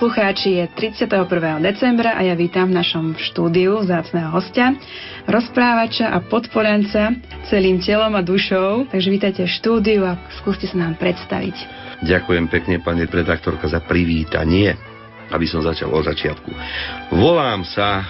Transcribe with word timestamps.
poslucháči, 0.00 0.64
je 0.64 0.64
31. 0.96 1.60
decembra 1.60 2.16
a 2.16 2.24
ja 2.24 2.32
vítam 2.32 2.72
v 2.72 2.80
našom 2.80 3.20
štúdiu 3.20 3.84
vzácného 3.84 4.32
hostia, 4.32 4.72
rozprávača 5.28 6.08
a 6.08 6.24
podporenca 6.24 7.12
celým 7.52 7.84
telom 7.84 8.16
a 8.16 8.24
dušou. 8.24 8.88
Takže 8.88 9.08
vítajte 9.12 9.44
v 9.44 9.52
štúdiu 9.52 10.08
a 10.08 10.16
skúste 10.40 10.64
sa 10.64 10.80
nám 10.80 10.96
predstaviť. 10.96 11.52
Ďakujem 12.00 12.48
pekne, 12.48 12.80
pani 12.80 13.04
redaktorka, 13.04 13.68
za 13.68 13.84
privítanie, 13.84 14.72
aby 15.36 15.44
som 15.44 15.60
začal 15.60 15.92
od 15.92 16.08
začiatku. 16.08 16.48
Volám 17.20 17.68
sa 17.68 18.00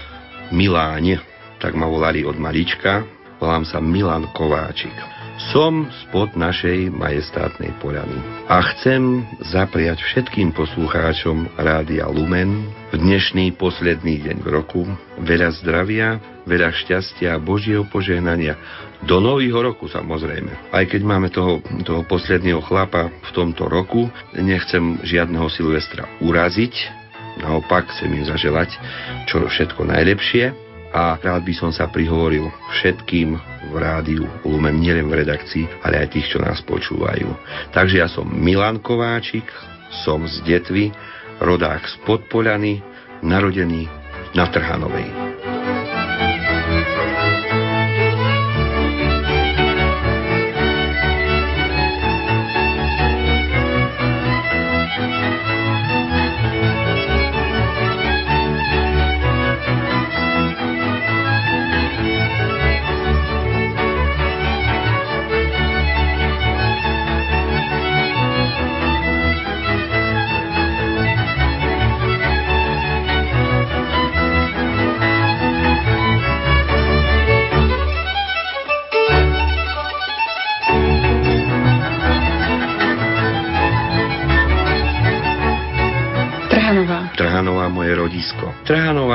Miláň, 0.54 1.18
tak 1.58 1.74
ma 1.74 1.90
volali 1.90 2.22
od 2.22 2.38
malička. 2.38 3.02
Volám 3.42 3.66
sa 3.66 3.82
Milan 3.82 4.30
Kováčik. 4.30 5.19
Som 5.48 5.88
spod 6.04 6.36
našej 6.36 6.92
majestátnej 6.92 7.72
poľany 7.80 8.12
a 8.44 8.60
chcem 8.60 9.24
zapriať 9.48 10.04
všetkým 10.04 10.52
poslucháčom 10.52 11.56
Rádia 11.56 12.04
Lumen 12.12 12.68
v 12.92 13.00
dnešný 13.00 13.56
posledný 13.56 14.20
deň 14.20 14.36
v 14.44 14.48
roku. 14.52 14.84
Veľa 15.16 15.56
zdravia, 15.64 16.20
veľa 16.44 16.76
šťastia 16.76 17.40
a 17.40 17.40
Božieho 17.40 17.88
požehnania. 17.88 18.60
Do 19.08 19.24
nového 19.24 19.64
roku 19.64 19.88
samozrejme. 19.88 20.76
Aj 20.76 20.84
keď 20.84 21.00
máme 21.08 21.32
toho, 21.32 21.64
toho 21.88 22.04
posledného 22.04 22.60
chlapa 22.60 23.08
v 23.08 23.30
tomto 23.32 23.64
roku, 23.64 24.12
nechcem 24.36 25.00
žiadneho 25.00 25.48
Silvestra 25.48 26.04
uraziť, 26.20 26.74
naopak 27.40 27.88
chcem 27.96 28.12
im 28.12 28.28
zaželať 28.28 28.76
čo 29.24 29.40
všetko 29.40 29.88
najlepšie 29.88 30.69
a 30.90 31.18
rád 31.18 31.46
by 31.46 31.54
som 31.54 31.70
sa 31.70 31.86
prihovoril 31.86 32.50
všetkým 32.78 33.38
v 33.70 33.74
rádiu 33.78 34.26
Lumen, 34.42 34.82
nielen 34.82 35.06
v 35.06 35.22
redakcii, 35.22 35.86
ale 35.86 36.02
aj 36.02 36.18
tých, 36.18 36.34
čo 36.34 36.38
nás 36.42 36.58
počúvajú. 36.66 37.30
Takže 37.70 37.96
ja 38.02 38.08
som 38.10 38.26
Milan 38.26 38.82
Kováčik, 38.82 39.46
som 40.02 40.26
z 40.26 40.42
Detvy, 40.42 40.90
rodák 41.38 41.82
z 41.86 41.94
Podpoľany, 42.02 42.82
narodený 43.22 43.86
na 44.34 44.46
Trhanovej. 44.50 45.39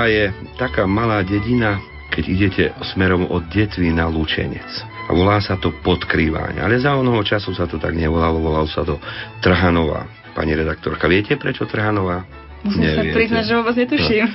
Je 0.06 0.30
taká 0.62 0.86
malá 0.86 1.26
dedina, 1.26 1.82
keď 2.14 2.24
idete 2.30 2.64
smerom 2.94 3.26
od 3.26 3.50
Detvy 3.50 3.90
na 3.90 4.06
Lučenec. 4.06 4.70
A 5.06 5.14
volá 5.14 5.42
sa 5.42 5.58
to 5.58 5.74
Podkrýváň. 5.82 6.62
Ale 6.62 6.78
za 6.78 6.94
onoho 6.94 7.22
času 7.26 7.54
sa 7.54 7.66
to 7.66 7.82
tak 7.82 7.98
nevolalo, 7.98 8.42
volalo 8.42 8.70
sa 8.70 8.86
to 8.86 9.02
Trhanova. 9.42 10.06
Pani 10.38 10.54
redaktorka, 10.54 11.10
viete 11.10 11.38
prečo 11.38 11.66
Trhanova? 11.66 12.26
Musím 12.66 12.82
Neviete. 12.82 13.02
sa 13.02 13.18
priznať, 13.18 13.44
že 13.46 13.54
vôbec 13.58 13.76
netuším. 13.78 14.26
No. 14.26 14.34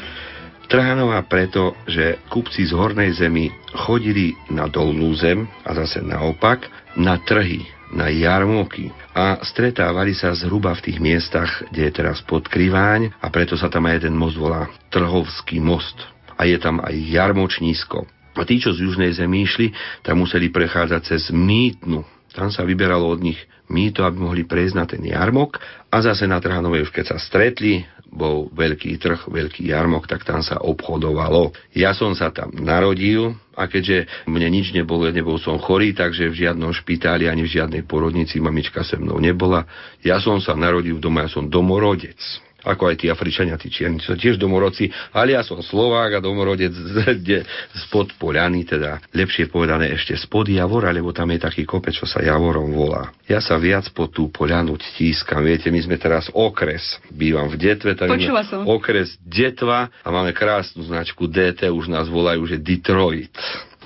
Trhanova 0.71 1.19
preto, 1.27 1.75
že 1.91 2.23
kupci 2.31 2.63
z 2.63 2.71
hornej 2.71 3.11
zemi 3.19 3.51
chodili 3.75 4.39
na 4.55 4.71
dolnú 4.71 5.11
zem 5.19 5.51
a 5.67 5.75
zase 5.75 5.99
naopak 5.99 6.71
na 6.95 7.19
trhy 7.27 7.67
na 7.91 8.11
jarmoky 8.11 8.91
a 9.15 9.43
stretávali 9.43 10.15
sa 10.15 10.31
zhruba 10.34 10.75
v 10.78 10.84
tých 10.91 10.99
miestach, 11.03 11.51
kde 11.71 11.91
je 11.91 11.93
teraz 11.93 12.23
podkryváň 12.23 13.11
a 13.19 13.27
preto 13.28 13.59
sa 13.59 13.67
tam 13.67 13.91
aj 13.91 14.03
jeden 14.03 14.15
most 14.15 14.39
volá 14.39 14.71
Trhovský 14.95 15.59
most 15.59 15.99
a 16.39 16.47
je 16.47 16.56
tam 16.56 16.81
aj 16.81 16.95
jarmočnísko. 16.95 18.06
A 18.39 18.47
tí, 18.47 18.62
čo 18.62 18.73
z 18.73 18.87
južnej 18.87 19.12
zemi 19.12 19.45
išli, 19.45 19.75
tam 20.06 20.23
museli 20.23 20.49
prechádzať 20.49 21.03
cez 21.03 21.23
Mýtnu. 21.34 22.06
Tam 22.31 22.49
sa 22.49 22.62
vyberalo 22.62 23.11
od 23.11 23.21
nich 23.21 23.43
mýto, 23.71 24.07
aby 24.07 24.19
mohli 24.19 24.43
prejsť 24.47 24.75
na 24.75 24.87
ten 24.87 25.03
jarmok 25.03 25.59
a 25.91 25.97
zase 26.03 26.27
na 26.27 26.43
Trhanovej 26.43 26.87
už 26.87 26.95
keď 26.95 27.15
sa 27.15 27.19
stretli, 27.19 27.87
bol 28.10 28.50
veľký 28.50 28.98
trh, 28.98 29.31
veľký 29.31 29.71
jarmok, 29.71 30.10
tak 30.10 30.26
tam 30.26 30.43
sa 30.43 30.59
obchodovalo. 30.59 31.54
Ja 31.72 31.94
som 31.94 32.12
sa 32.19 32.34
tam 32.34 32.50
narodil 32.59 33.38
a 33.54 33.71
keďže 33.71 34.26
mne 34.26 34.50
nič 34.50 34.75
nebolo, 34.75 35.06
nebol 35.09 35.38
som 35.38 35.62
chorý, 35.62 35.94
takže 35.94 36.28
v 36.28 36.47
žiadnom 36.47 36.75
špitáli 36.75 37.31
ani 37.31 37.47
v 37.47 37.54
žiadnej 37.54 37.82
porodnici 37.87 38.43
mamička 38.43 38.82
se 38.82 38.98
mnou 38.98 39.22
nebola. 39.22 39.65
Ja 40.03 40.19
som 40.19 40.43
sa 40.43 40.59
narodil 40.59 40.98
doma, 40.98 41.26
ja 41.26 41.31
som 41.31 41.47
domorodec 41.47 42.19
ako 42.65 42.93
aj 42.93 42.97
tí 43.00 43.06
Afričania, 43.09 43.60
tí 43.60 43.72
čierni, 43.72 44.00
sú 44.00 44.16
tiež 44.16 44.37
domorodci, 44.37 44.91
ale 45.15 45.37
ja 45.37 45.43
som 45.44 45.60
Slovák 45.60 46.19
a 46.19 46.25
domorodec 46.25 46.72
z, 47.26 47.44
spod 47.88 48.15
Poľany, 48.16 48.66
teda 48.69 49.00
lepšie 49.12 49.48
povedané 49.48 49.93
ešte 49.93 50.16
spod 50.16 50.48
Javora, 50.48 50.93
lebo 50.93 51.15
tam 51.15 51.31
je 51.32 51.41
taký 51.41 51.62
kopec, 51.65 51.94
čo 51.97 52.04
sa 52.04 52.21
Javorom 52.21 52.72
volá. 52.72 53.12
Ja 53.31 53.38
sa 53.38 53.56
viac 53.56 53.88
po 53.94 54.10
tú 54.10 54.28
Poľanu 54.28 54.76
tískam, 54.98 55.44
viete, 55.44 55.72
my 55.72 55.81
sme 55.81 55.97
teraz 55.97 56.28
okres, 56.32 57.00
bývam 57.12 57.48
v 57.48 57.56
Detve, 57.56 57.93
tak 57.97 58.10
som. 58.47 58.66
okres 58.66 59.16
Detva 59.22 59.88
a 60.03 60.09
máme 60.09 60.34
krásnu 60.34 60.84
značku 60.84 61.28
DT, 61.31 61.71
už 61.71 61.88
nás 61.88 62.06
volajú, 62.10 62.44
že 62.47 62.59
Detroit. 62.60 63.32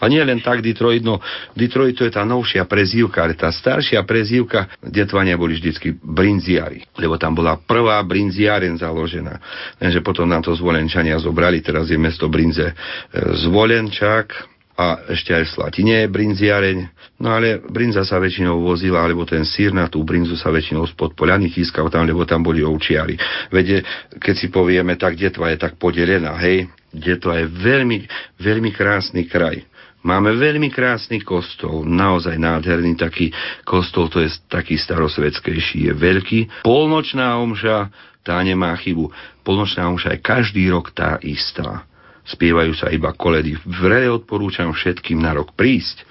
A 0.05 0.13
nie 0.13 0.21
len 0.21 0.45
tak 0.45 0.61
Detroit, 0.61 1.01
no 1.01 1.25
Detroit 1.57 1.97
to 1.97 2.05
je 2.05 2.13
tá 2.13 2.29
novšia 2.29 2.69
prezývka, 2.69 3.25
ale 3.25 3.33
tá 3.33 3.49
staršia 3.49 4.05
prezývka 4.05 4.69
detvania 4.85 5.41
boli 5.41 5.57
vždycky 5.57 5.97
brinziari, 5.97 6.85
lebo 7.01 7.17
tam 7.17 7.33
bola 7.33 7.57
prvá 7.57 8.05
brinziaren 8.05 8.77
založená. 8.77 9.41
Lenže 9.81 10.05
potom 10.05 10.29
nám 10.29 10.45
to 10.45 10.53
zvolenčania 10.53 11.17
zobrali, 11.17 11.65
teraz 11.65 11.89
je 11.89 11.97
mesto 11.97 12.29
Brinze 12.29 12.69
e, 12.69 12.75
zvolenčák, 13.49 14.53
a 14.75 15.07
ešte 15.07 15.31
aj 15.31 15.47
v 15.47 15.53
Slatine 15.55 15.95
je 16.03 16.11
brinziareň. 16.11 16.79
No 17.23 17.31
ale 17.31 17.63
brinza 17.63 18.03
sa 18.03 18.19
väčšinou 18.19 18.59
vozila, 18.59 19.07
alebo 19.07 19.23
ten 19.23 19.47
sír 19.47 19.71
na 19.71 19.87
tú 19.87 20.03
brinzu 20.03 20.35
sa 20.35 20.51
väčšinou 20.51 20.83
spod 20.91 21.15
Poliany 21.15 21.47
chýskal 21.47 21.87
tam, 21.95 22.03
lebo 22.03 22.27
tam 22.27 22.43
boli 22.43 22.59
ovčiari. 22.67 23.15
Vede, 23.55 23.87
keď 24.19 24.35
si 24.35 24.51
povieme, 24.51 24.99
tak 24.99 25.15
detva 25.15 25.55
je 25.55 25.63
tak 25.63 25.79
podelená, 25.79 26.35
hej, 26.43 26.67
detva 26.91 27.39
je 27.39 27.47
veľmi, 27.47 27.99
veľmi 28.43 28.71
krásny 28.75 29.31
kraj. 29.31 29.63
Máme 30.05 30.37
veľmi 30.37 30.69
krásny 30.69 31.25
kostol, 31.25 31.89
naozaj 31.89 32.37
nádherný 32.37 32.93
taký 32.93 33.33
kostol, 33.65 34.13
to 34.13 34.21
je 34.21 34.29
taký 34.53 34.77
starosvedskejší, 34.77 35.89
je 35.89 35.93
veľký. 35.97 36.41
Polnočná 36.61 37.41
omša, 37.41 37.89
tá 38.21 38.37
nemá 38.45 38.77
chybu. 38.77 39.09
Polnočná 39.41 39.89
omša 39.89 40.13
je 40.17 40.21
každý 40.21 40.69
rok 40.69 40.93
tá 40.93 41.17
istá. 41.25 41.89
Spievajú 42.25 42.77
sa 42.77 42.93
iba 42.93 43.17
koledy. 43.17 43.57
Vrele 43.65 44.13
odporúčam 44.13 44.73
všetkým 44.77 45.25
na 45.25 45.37
rok 45.37 45.57
prísť 45.57 46.05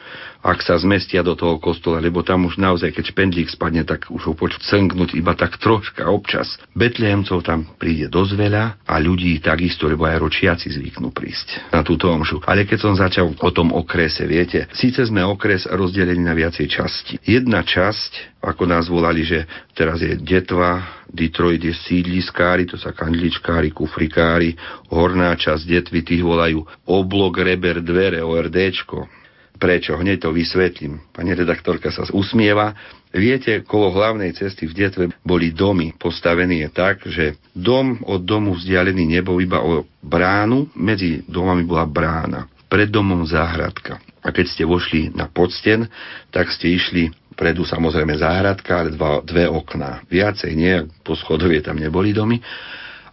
ak 0.44 0.60
sa 0.60 0.75
zmestia 0.75 1.24
do 1.24 1.40
toho 1.40 1.56
kostola, 1.56 2.04
lebo 2.04 2.19
tam 2.19 2.44
už 2.44 2.60
naozaj, 2.60 2.92
keď 2.92 3.16
špendlík 3.16 3.48
spadne, 3.48 3.88
tak 3.88 4.12
už 4.12 4.28
ho 4.28 4.34
počuť 4.36 4.60
cngnúť 4.60 5.16
iba 5.16 5.31
tak 5.40 5.56
troška 5.56 6.04
občas. 6.12 6.60
Betlehemcov 6.75 7.48
tam 7.48 7.63
príde 7.80 8.12
dosť 8.12 8.31
veľa 8.36 8.63
a 8.84 8.95
ľudí 9.00 9.40
takisto, 9.40 9.88
lebo 9.88 10.04
aj 10.04 10.19
ročiaci 10.19 10.68
zvyknú 10.68 11.16
prísť 11.16 11.72
na 11.72 11.80
túto 11.80 12.12
omšu. 12.12 12.44
Ale 12.44 12.68
keď 12.68 12.80
som 12.84 12.94
začal 13.00 13.31
o 13.31 13.50
tom 13.56 13.72
okrese, 13.72 14.28
viete, 14.28 14.68
síce 14.75 15.07
sme 15.07 15.24
okres 15.24 15.63
rozdelení 15.72 16.19
na 16.19 16.36
viacej 16.36 16.68
časti. 16.68 17.13
Jedna 17.24 17.63
časť, 17.63 18.44
ako 18.44 18.63
nás 18.68 18.92
volali, 18.92 19.24
že 19.24 19.48
teraz 19.72 20.04
je 20.04 20.19
Detva, 20.19 21.04
Detroit 21.07 21.63
je 21.63 21.72
sídliskári, 21.72 22.68
to 22.68 22.75
sa 22.75 22.92
kandličkári, 22.92 23.72
kufrikári, 23.72 24.60
horná 24.92 25.31
časť 25.40 25.63
Detvy, 25.63 26.04
tých 26.04 26.24
volajú 26.25 26.68
oblok, 26.84 27.40
reber, 27.40 27.80
dvere, 27.80 28.19
ORDčko, 28.19 29.23
Prečo? 29.63 29.95
Hneď 29.95 30.27
to 30.27 30.36
vysvetlím. 30.36 31.00
Pani 31.15 31.31
redaktorka 31.31 31.88
sa 31.88 32.04
usmieva. 32.12 32.75
Viete, 33.15 33.63
kolo 33.63 33.95
hlavnej 33.95 34.36
cesty 34.36 34.68
v 34.68 34.75
Detve 34.75 35.04
boli 35.24 35.56
domy. 35.56 35.95
Postavený 35.95 36.68
je 36.68 36.69
tak, 36.75 37.07
že 37.07 37.39
dom 37.56 38.04
od 38.04 38.27
domu 38.27 38.60
vzdialený 38.60 39.07
nebol 39.07 39.39
iba 39.39 39.63
o 39.63 39.88
bránu, 40.04 40.68
medzi 40.75 41.24
domami 41.31 41.63
bola 41.63 41.88
brána. 41.88 42.51
Pred 42.68 42.92
domom 42.92 43.24
záhradka. 43.24 44.04
A 44.19 44.36
keď 44.36 44.51
ste 44.51 44.63
vošli 44.68 45.15
na 45.15 45.31
podsten, 45.31 45.88
tak 46.27 46.51
ste 46.51 46.75
išli 46.75 47.16
Predu 47.33 47.63
samozrejme 47.63 48.19
záhradka, 48.19 48.83
ale 48.83 48.94
dva, 48.94 49.24
dve 49.25 49.50
okná. 49.50 50.06
Viacej 50.06 50.51
nie, 50.54 50.86
po 51.01 51.18
schodovie 51.18 51.63
tam 51.66 51.81
neboli 51.81 52.13
domy. 52.13 52.38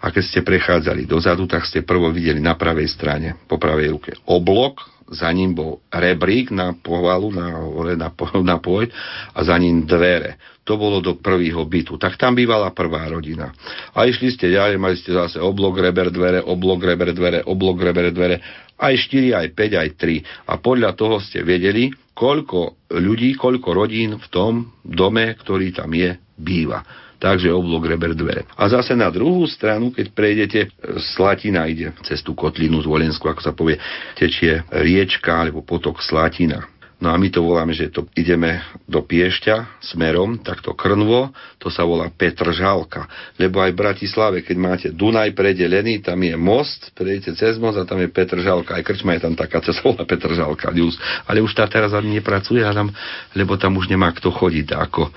A 0.00 0.11
keď 0.12 0.25
ste 0.26 0.41
prechádzali 0.41 1.05
dozadu, 1.05 1.44
tak 1.44 1.62
ste 1.69 1.85
prvo 1.85 2.08
videli 2.08 2.41
na 2.41 2.56
pravej 2.56 2.88
strane, 2.88 3.37
po 3.49 3.56
pravej 3.61 3.88
ruke, 3.93 4.11
oblok, 4.29 5.00
za 5.11 5.29
ním 5.35 5.59
bol 5.59 5.83
rebrík 5.91 6.55
na 6.55 6.73
povalu, 6.73 7.35
na, 7.35 7.47
na, 7.99 8.09
na 8.47 8.57
pôj 8.62 8.89
a 9.35 9.39
za 9.43 9.59
ním 9.59 9.85
dvere. 9.85 10.39
To 10.62 10.79
bolo 10.79 11.03
do 11.03 11.19
prvého 11.19 11.67
bytu. 11.67 11.99
Tak 11.99 12.15
tam 12.15 12.39
bývala 12.39 12.71
prvá 12.71 13.11
rodina. 13.11 13.51
A 13.91 14.07
išli 14.07 14.31
ste 14.31 14.55
ďalej, 14.55 14.79
mali 14.79 14.95
ste 14.95 15.11
zase 15.11 15.43
oblok, 15.43 15.83
reber, 15.83 16.15
dvere, 16.15 16.39
oblok, 16.39 16.87
reber, 16.87 17.11
dvere, 17.11 17.43
oblok, 17.43 17.83
reber, 17.83 18.15
dvere, 18.15 18.39
aj 18.79 18.95
4, 19.11 19.35
aj 19.35 19.47
5, 19.59 19.83
aj 19.83 19.89
3. 19.99 20.47
A 20.47 20.53
podľa 20.62 20.91
toho 20.95 21.19
ste 21.19 21.43
vedeli, 21.43 21.91
koľko 22.15 22.89
ľudí, 22.95 23.35
koľko 23.35 23.69
rodín 23.75 24.17
v 24.17 24.27
tom 24.31 24.71
dome, 24.87 25.35
ktorý 25.35 25.75
tam 25.75 25.91
je, 25.91 26.15
býva 26.39 26.87
takže 27.20 27.52
oblok 27.52 27.84
reber 27.87 28.17
dvere. 28.17 28.49
A 28.56 28.67
zase 28.72 28.96
na 28.96 29.12
druhú 29.12 29.44
stranu, 29.44 29.93
keď 29.93 30.06
prejdete, 30.17 30.61
Slatina 31.14 31.69
ide 31.69 31.93
cez 32.02 32.25
tú 32.25 32.32
kotlinu 32.32 32.81
z 32.81 32.88
Volensku, 32.88 33.28
ako 33.28 33.44
sa 33.44 33.52
povie, 33.52 33.76
tečie 34.17 34.64
riečka 34.72 35.37
alebo 35.37 35.61
potok 35.61 36.00
Slatina. 36.00 36.64
No 37.00 37.08
a 37.08 37.17
my 37.17 37.32
to 37.32 37.40
voláme, 37.40 37.72
že 37.72 37.88
to 37.88 38.05
ideme 38.12 38.61
do 38.84 39.00
Piešťa 39.00 39.81
smerom, 39.81 40.44
takto 40.44 40.76
Krnvo, 40.76 41.32
to 41.56 41.72
sa 41.72 41.88
volá 41.88 42.12
Petržalka. 42.12 43.08
Lebo 43.40 43.64
aj 43.64 43.72
v 43.72 43.81
Bratislave, 43.81 44.37
keď 44.44 44.56
máte 44.61 44.88
Dunaj 44.93 45.32
predelený, 45.32 46.05
tam 46.05 46.20
je 46.20 46.37
most, 46.37 46.93
prejdete 46.93 47.40
cez 47.40 47.56
most 47.56 47.81
a 47.81 47.88
tam 47.88 48.05
je 48.05 48.12
Petržalka. 48.12 48.76
Aj 48.76 48.84
krčma 48.84 49.17
je 49.17 49.25
tam 49.25 49.32
taká, 49.32 49.64
co 49.64 49.72
sa 49.72 49.81
volá 49.81 50.05
Petržalka. 50.05 50.69
Ale 51.25 51.40
už 51.40 51.56
tá 51.56 51.64
teraz 51.72 51.96
ani 51.96 52.20
nepracuje, 52.20 52.61
lebo 53.32 53.56
tam 53.56 53.81
už 53.81 53.88
nemá 53.88 54.12
kto 54.12 54.28
chodiť 54.28 54.76
ako 54.76 55.08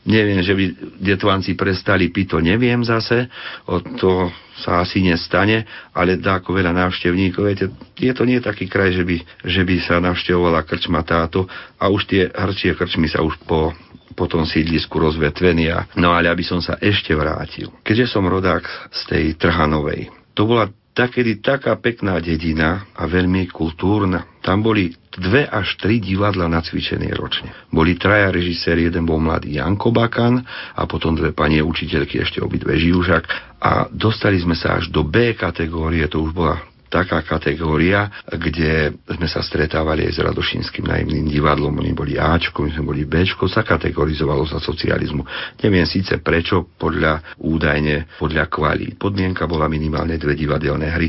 Neviem, 0.00 0.40
že 0.40 0.56
by 0.56 0.64
detvanci 0.96 1.52
prestali 1.52 2.08
piť, 2.08 2.36
to 2.36 2.38
neviem 2.40 2.80
zase, 2.80 3.28
o 3.68 3.84
to 4.00 4.32
sa 4.56 4.80
asi 4.80 5.04
nestane, 5.04 5.68
ale 5.92 6.16
dá 6.16 6.40
ako 6.40 6.56
veľa 6.56 6.72
návštevníkov. 6.72 7.42
Viete, 7.44 7.66
je 8.00 8.12
to 8.16 8.24
nie 8.24 8.40
taký 8.40 8.64
kraj, 8.64 8.96
že 8.96 9.04
by, 9.04 9.16
že 9.44 9.62
by 9.64 9.76
sa 9.84 10.00
navštevovala 10.00 10.64
krčma 10.64 11.04
táto 11.04 11.44
a 11.76 11.92
už 11.92 12.08
tie 12.08 12.22
hrčie 12.32 12.72
krčmy 12.72 13.12
sa 13.12 13.20
už 13.20 13.36
po 13.44 13.76
po 14.14 14.26
tom 14.26 14.42
sídlisku 14.44 14.98
rozvetvenia. 14.98 15.86
No 15.96 16.12
ale 16.12 16.28
aby 16.28 16.42
som 16.42 16.58
sa 16.58 16.76
ešte 16.82 17.14
vrátil. 17.14 17.70
Keďže 17.86 18.10
som 18.10 18.26
rodák 18.26 18.90
z 18.90 19.00
tej 19.06 19.24
Trhanovej, 19.38 20.10
to 20.34 20.44
bola 20.44 20.68
takedy 21.00 21.40
taká 21.40 21.80
pekná 21.80 22.20
dedina 22.20 22.84
a 22.92 23.08
veľmi 23.08 23.48
kultúrna. 23.48 24.36
Tam 24.44 24.60
boli 24.60 24.92
dve 25.08 25.48
až 25.48 25.80
tri 25.80 25.96
divadla 25.96 26.44
nacvičené 26.44 27.08
ročne. 27.16 27.48
Boli 27.72 27.96
traja 27.96 28.28
režiséri, 28.28 28.84
jeden 28.84 29.08
bol 29.08 29.16
mladý 29.16 29.56
Janko 29.56 29.96
Bakan 29.96 30.44
a 30.76 30.84
potom 30.84 31.16
dve 31.16 31.32
pani 31.32 31.64
učiteľky, 31.64 32.20
ešte 32.20 32.44
obidve 32.44 32.76
Žiužak 32.76 33.24
a 33.64 33.88
dostali 33.88 34.36
sme 34.44 34.52
sa 34.52 34.76
až 34.76 34.92
do 34.92 35.00
B 35.00 35.32
kategórie, 35.32 36.04
to 36.04 36.20
už 36.20 36.36
bola 36.36 36.60
taká 36.90 37.22
kategória, 37.22 38.10
kde 38.26 38.98
sme 39.06 39.30
sa 39.30 39.40
stretávali 39.40 40.10
aj 40.10 40.12
s 40.12 40.20
Radošinským 40.26 40.90
najemným 40.90 41.30
divadlom, 41.30 41.78
oni 41.78 41.94
boli 41.94 42.18
Ačko, 42.18 42.66
my 42.66 42.74
sme 42.74 42.90
boli 42.90 43.06
Bčko, 43.06 43.46
sa 43.46 43.62
kategorizovalo 43.62 44.42
za 44.42 44.58
socializmu. 44.58 45.22
Neviem 45.62 45.86
síce 45.86 46.18
prečo, 46.18 46.74
podľa 46.74 47.38
údajne, 47.38 48.18
podľa 48.18 48.50
kvalí. 48.50 48.98
Podmienka 48.98 49.46
bola 49.46 49.70
minimálne 49.70 50.18
dve 50.18 50.34
divadelné 50.34 50.86
hry 50.90 51.08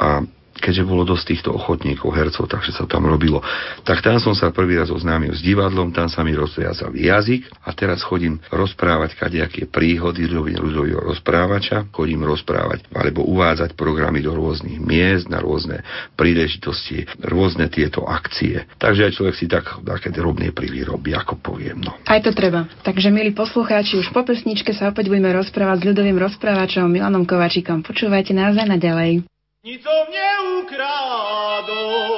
a 0.00 0.24
keďže 0.60 0.84
bolo 0.84 1.06
dosť 1.06 1.24
týchto 1.34 1.50
ochotníkov, 1.54 2.12
hercov, 2.12 2.50
takže 2.50 2.74
sa 2.74 2.84
tam 2.84 3.06
robilo. 3.06 3.40
Tak 3.86 4.04
tam 4.04 4.18
som 4.18 4.34
sa 4.36 4.52
prvý 4.52 4.78
raz 4.78 4.92
oznámil 4.92 5.32
s 5.32 5.40
divadlom, 5.40 5.94
tam 5.94 6.10
sa 6.10 6.26
mi 6.26 6.34
rozviazal 6.34 6.92
jazyk 6.92 7.48
a 7.64 7.70
teraz 7.72 8.02
chodím 8.04 8.42
rozprávať 8.50 9.16
kadejaké 9.16 9.70
príhody 9.70 10.26
ľudového 10.28 11.00
rozprávača, 11.00 11.88
chodím 11.94 12.26
rozprávať 12.26 12.90
alebo 12.92 13.24
uvádzať 13.24 13.78
programy 13.78 14.20
do 14.20 14.34
rôznych 14.34 14.82
miest, 14.82 15.30
na 15.30 15.38
rôzne 15.38 15.82
príležitosti, 16.18 17.06
rôzne 17.22 17.70
tieto 17.70 18.04
akcie. 18.04 18.66
Takže 18.76 19.08
aj 19.08 19.12
človek 19.14 19.34
si 19.38 19.46
tak 19.46 19.80
také 19.86 20.10
drobné 20.10 20.50
príly 20.50 20.82
robí, 20.82 21.14
ako 21.14 21.38
poviem. 21.38 21.80
No. 21.86 21.94
Aj 22.04 22.18
to 22.18 22.34
treba. 22.34 22.66
Takže, 22.82 23.14
milí 23.14 23.30
poslucháči, 23.32 23.96
už 24.00 24.10
po 24.10 24.26
pesničke 24.26 24.74
sa 24.74 24.90
opäť 24.90 25.08
budeme 25.08 25.30
rozprávať 25.30 25.84
s 25.84 25.88
ľudovým 25.94 26.18
rozprávačom 26.18 26.90
Milanom 26.90 27.24
Kovačíkom. 27.24 27.86
Počúvajte 27.86 28.34
nás 28.34 28.58
aj 28.58 28.68
naďalej 28.74 29.37
nic 29.68 29.86
o 29.86 30.04
mnie 30.08 30.30
ukradą. 30.62 32.17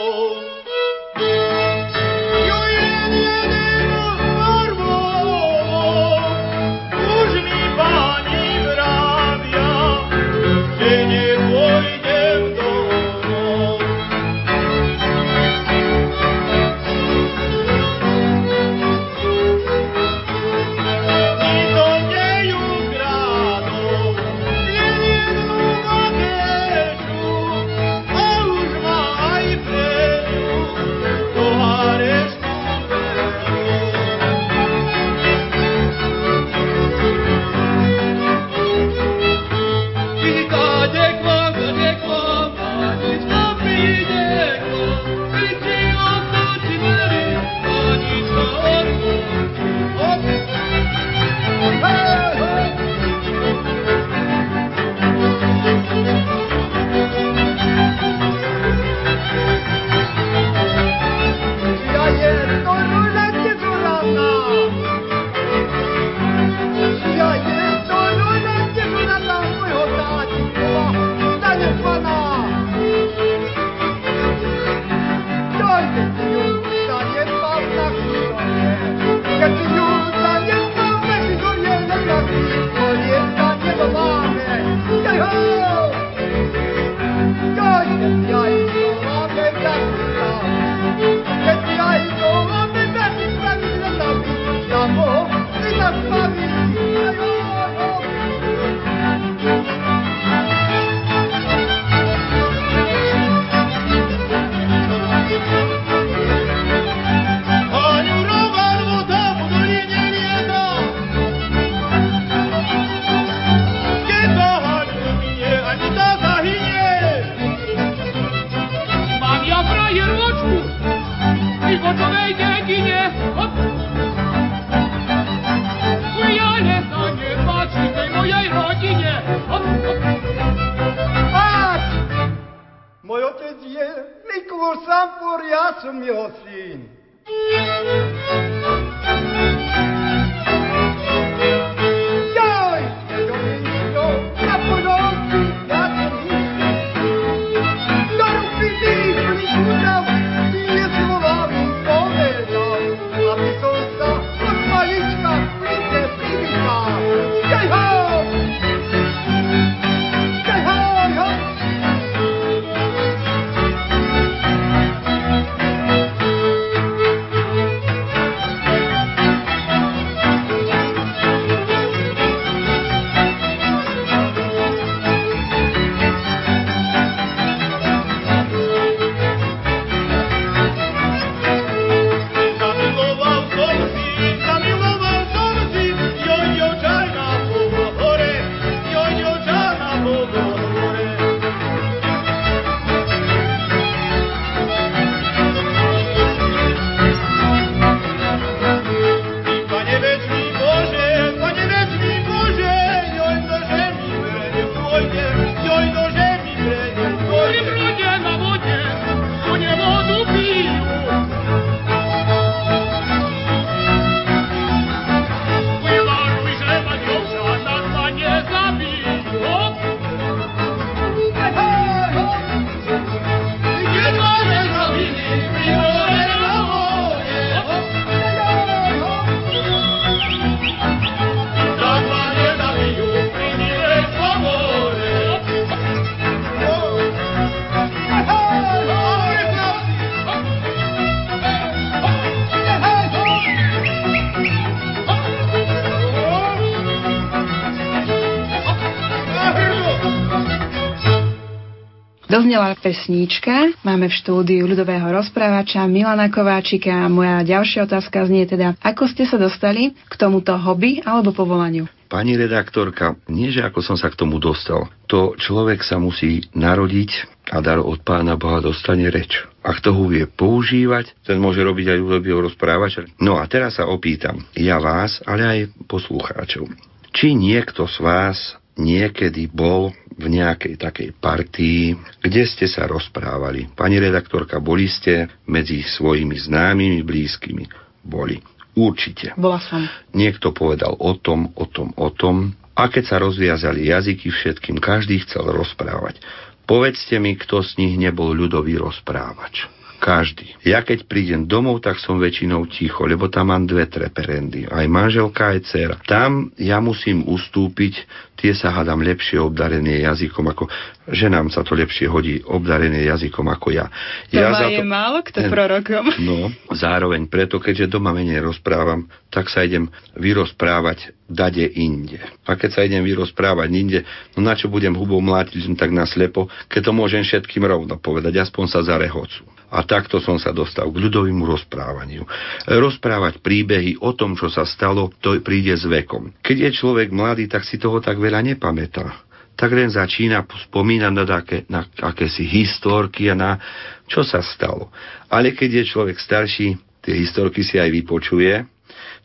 Doznela 252.50 252.74
pesníčka, 252.74 253.78
máme 253.86 254.10
v 254.10 254.18
štúdiu 254.26 254.66
ľudového 254.66 255.06
rozprávača 255.14 255.86
Milana 255.86 256.26
Kováčika. 256.34 257.06
Moja 257.06 257.46
ďalšia 257.46 257.86
otázka 257.86 258.26
znie 258.26 258.42
teda, 258.42 258.74
ako 258.82 259.06
ste 259.06 259.22
sa 259.22 259.38
dostali 259.38 259.94
k 259.94 260.14
tomuto 260.18 260.58
hobby 260.58 260.98
alebo 260.98 261.30
povolaniu? 261.30 261.86
Pani 262.10 262.34
redaktorka, 262.34 263.14
nie 263.30 263.54
že 263.54 263.62
ako 263.62 263.86
som 263.86 263.94
sa 263.94 264.10
k 264.10 264.18
tomu 264.18 264.42
dostal. 264.42 264.90
To 265.06 265.38
človek 265.38 265.86
sa 265.86 266.02
musí 266.02 266.50
narodiť 266.50 267.38
a 267.54 267.62
dar 267.62 267.78
od 267.78 268.02
pána 268.02 268.34
Boha 268.34 268.58
dostane 268.58 269.06
reč. 269.14 269.46
Ak 269.62 269.78
toho 269.78 270.10
vie 270.10 270.26
používať, 270.26 271.22
ten 271.22 271.38
môže 271.38 271.62
robiť 271.62 271.94
aj 271.94 272.02
ľudového 272.02 272.50
rozprávača. 272.50 273.06
No 273.22 273.38
a 273.38 273.46
teraz 273.46 273.78
sa 273.78 273.86
opýtam, 273.86 274.42
ja 274.58 274.82
vás, 274.82 275.22
ale 275.22 275.46
aj 275.46 275.86
poslucháčov. 275.86 276.66
Či 277.14 277.30
niekto 277.30 277.86
z 277.86 278.02
vás 278.02 278.58
niekedy 278.74 279.46
bol 279.46 279.94
v 280.20 280.28
nejakej 280.28 280.76
takej 280.76 281.16
partii, 281.16 281.96
kde 282.20 282.44
ste 282.44 282.68
sa 282.68 282.84
rozprávali. 282.84 283.72
Pani 283.72 283.96
redaktorka, 283.96 284.60
boli 284.60 284.86
ste 284.86 285.32
medzi 285.48 285.80
svojimi 285.80 286.36
známymi, 286.36 287.00
blízkymi? 287.00 287.64
Boli. 288.04 288.36
Určite. 288.76 289.34
Bola 289.34 289.58
som. 289.58 289.82
Niekto 290.12 290.52
povedal 290.52 290.94
o 290.94 291.16
tom, 291.18 291.50
o 291.56 291.64
tom, 291.66 291.90
o 291.96 292.12
tom. 292.12 292.54
A 292.76 292.86
keď 292.86 293.04
sa 293.08 293.16
rozviazali 293.18 293.90
jazyky 293.90 294.30
všetkým, 294.30 294.78
každý 294.78 295.24
chcel 295.26 295.48
rozprávať. 295.50 296.22
Povedzte 296.68 297.18
mi, 297.18 297.34
kto 297.34 297.66
z 297.66 297.82
nich 297.82 297.98
nebol 297.98 298.30
ľudový 298.30 298.78
rozprávač. 298.78 299.79
Každý. 300.00 300.56
Ja 300.64 300.80
keď 300.80 301.04
prídem 301.04 301.44
domov, 301.44 301.84
tak 301.84 302.00
som 302.00 302.16
väčšinou 302.16 302.64
ticho, 302.72 303.04
lebo 303.04 303.28
tam 303.28 303.52
mám 303.52 303.68
dve 303.68 303.84
treperendy. 303.84 304.64
Aj 304.64 304.88
manželka, 304.88 305.52
aj 305.52 305.60
dcera. 305.68 305.94
Tam 306.08 306.48
ja 306.56 306.80
musím 306.80 307.28
ustúpiť, 307.28 308.08
tie 308.40 308.56
sa 308.56 308.72
hádam 308.72 309.04
lepšie 309.04 309.36
obdarené 309.36 310.00
jazykom 310.00 310.48
ako... 310.48 310.72
Ženám 311.10 311.52
sa 311.52 311.60
to 311.60 311.76
lepšie 311.76 312.08
hodí 312.08 312.40
obdarené 312.48 313.04
jazykom 313.12 313.44
ako 313.52 313.76
ja. 313.76 313.92
To 314.32 314.40
ja 314.40 314.56
za 314.56 314.72
je 314.72 314.80
to, 314.80 314.88
málo 314.88 315.20
kto 315.20 315.38
prorokom. 315.52 316.06
No, 316.30 316.48
zároveň 316.72 317.28
preto, 317.28 317.60
keďže 317.60 317.92
doma 317.92 318.16
menej 318.16 318.40
rozprávam, 318.40 319.04
tak 319.28 319.52
sa 319.52 319.68
idem 319.68 319.92
vyrozprávať 320.16 321.12
dade 321.28 321.66
inde. 321.76 322.22
A 322.48 322.56
keď 322.56 322.70
sa 322.72 322.80
idem 322.88 323.04
vyrozprávať 323.04 323.68
inde, 323.68 324.00
no 324.32 324.48
na 324.48 324.56
čo 324.56 324.72
budem 324.72 324.96
hubou 324.96 325.20
mlátiť 325.20 325.76
tak 325.76 325.92
naslepo, 325.92 326.48
keď 326.72 326.88
to 326.88 326.92
môžem 326.96 327.20
všetkým 327.20 327.68
rovno 327.68 328.00
povedať, 328.00 328.40
aspoň 328.40 328.64
sa 328.70 328.80
zarehocu. 328.80 329.59
A 329.70 329.86
takto 329.86 330.18
som 330.18 330.34
sa 330.36 330.50
dostal 330.50 330.90
k 330.90 330.98
ľudovému 330.98 331.46
rozprávaniu. 331.46 332.26
Rozprávať 332.66 333.38
príbehy 333.38 334.02
o 334.02 334.12
tom, 334.18 334.34
čo 334.34 334.50
sa 334.50 334.66
stalo, 334.66 335.14
to 335.22 335.38
príde 335.40 335.72
s 335.72 335.86
vekom. 335.86 336.34
Keď 336.42 336.56
je 336.58 336.70
človek 336.74 337.14
mladý, 337.14 337.46
tak 337.46 337.62
si 337.62 337.78
toho 337.78 338.02
tak 338.02 338.18
veľa 338.18 338.42
nepamätá 338.42 339.30
tak 339.60 339.76
len 339.76 339.92
začína 339.92 340.48
spomínať 340.48 341.12
na, 341.12 341.24
také, 341.28 341.68
na 341.68 341.84
akési 341.84 342.48
historky 342.48 343.28
a 343.28 343.36
na 343.36 343.60
čo 344.08 344.24
sa 344.24 344.40
stalo. 344.40 344.88
Ale 345.28 345.52
keď 345.52 345.84
je 345.84 345.90
človek 345.92 346.16
starší, 346.16 346.80
tie 347.04 347.14
historky 347.20 347.60
si 347.60 347.76
aj 347.76 347.92
vypočuje, 347.92 348.64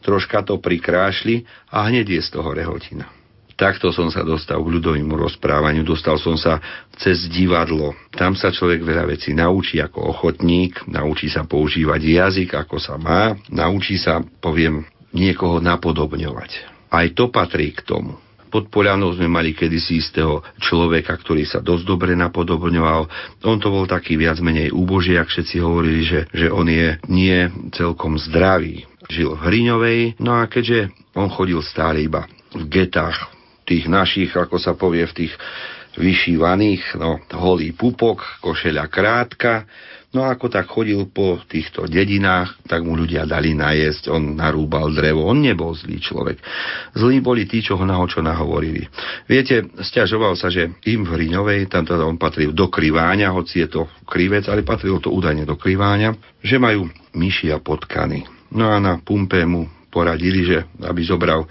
troška 0.03 0.43
to 0.43 0.59
prikrášli 0.59 1.47
a 1.71 1.87
hneď 1.87 2.19
je 2.19 2.21
z 2.27 2.29
toho 2.35 2.51
rehotina. 2.51 3.07
Takto 3.55 3.95
som 3.95 4.12
sa 4.12 4.19
dostal 4.27 4.59
k 4.59 4.67
ľudovému 4.67 5.15
rozprávaniu, 5.15 5.88
dostal 5.88 6.19
som 6.19 6.35
sa 6.35 6.59
cez 7.00 7.31
divadlo. 7.31 7.95
Tam 8.12 8.35
sa 8.35 8.51
človek 8.51 8.83
veľa 8.83 9.07
vecí 9.07 9.31
naučí 9.31 9.79
ako 9.79 10.12
ochotník, 10.12 10.83
naučí 10.91 11.31
sa 11.31 11.47
používať 11.47 12.01
jazyk, 12.03 12.51
ako 12.51 12.75
sa 12.83 13.00
má, 13.00 13.31
naučí 13.47 13.95
sa, 13.95 14.19
poviem, 14.43 14.83
niekoho 15.15 15.63
napodobňovať. 15.63 16.51
Aj 16.91 17.07
to 17.15 17.31
patrí 17.31 17.71
k 17.71 17.88
tomu. 17.88 18.19
Pod 18.51 18.67
Polianou 18.67 19.15
sme 19.15 19.31
mali 19.31 19.55
kedysi 19.55 20.03
istého 20.03 20.43
človeka, 20.59 21.15
ktorý 21.15 21.47
sa 21.47 21.63
dosť 21.63 21.83
dobre 21.88 22.12
napodobňoval. 22.15 23.01
On 23.47 23.59
to 23.59 23.71
bol 23.71 23.88
taký 23.88 24.19
viac 24.19 24.39
menej 24.43 24.71
úboží, 24.71 25.15
ak 25.15 25.31
všetci 25.31 25.63
hovorili, 25.63 26.03
že, 26.03 26.27
že 26.31 26.47
on 26.51 26.67
je 26.67 27.00
nie 27.07 27.47
celkom 27.71 28.19
zdravý. 28.19 28.83
Žil 29.12 29.35
v 29.35 29.43
Hriňovej, 29.43 30.00
no 30.19 30.39
a 30.39 30.47
keďže 30.47 30.91
on 31.15 31.31
chodil 31.31 31.59
stále 31.63 32.03
iba 32.03 32.27
v 32.55 32.63
getách, 32.71 33.35
tých 33.65 33.86
našich, 33.89 34.31
ako 34.31 34.62
sa 34.62 34.77
povie, 34.77 35.03
v 35.10 35.25
tých 35.25 35.34
vyšívaných, 35.95 37.00
no, 37.00 37.24
holý 37.34 37.72
pupok, 37.72 38.43
košeľa 38.43 38.86
krátka, 38.91 39.65
No 40.15 40.24
ako 40.24 40.48
tak 40.48 40.72
chodil 40.72 41.12
po 41.12 41.43
týchto 41.43 41.91
dedinách, 41.91 42.55
tak 42.72 42.88
mu 42.88 42.95
ľudia 42.95 43.27
dali 43.27 43.51
najesť, 43.51 44.15
on 44.15 44.39
narúbal 44.39 44.95
drevo, 44.95 45.27
on 45.27 45.43
nebol 45.43 45.75
zlý 45.75 46.00
človek. 46.00 46.39
Zlí 46.95 47.19
boli 47.19 47.43
tí, 47.43 47.60
čo 47.60 47.75
ho 47.75 47.84
nahočo 47.84 48.24
nahovorili. 48.24 48.88
Viete, 49.27 49.67
stiažoval 49.75 50.39
sa, 50.39 50.48
že 50.48 50.72
im 50.88 51.03
v 51.03 51.19
Hriňovej, 51.19 51.67
tam 51.67 51.84
teda 51.84 52.07
on 52.07 52.15
patril 52.15 52.55
do 52.55 52.72
kriváňa, 52.72 53.36
hoci 53.36 53.67
je 53.67 53.75
to 53.75 53.91
krivec, 54.07 54.48
ale 54.48 54.63
patril 54.63 55.03
to 55.03 55.12
údajne 55.12 55.43
do 55.43 55.60
kriváňa, 55.60 56.15
že 56.39 56.55
majú 56.63 56.88
myši 57.12 57.51
a 57.51 57.60
potkany. 57.60 58.24
No 58.55 58.72
a 58.72 58.79
na 58.79 59.03
pumpe 59.03 59.43
mu 59.43 59.67
poradili, 59.91 60.48
že 60.48 60.63
aby 60.79 61.03
zobral 61.03 61.43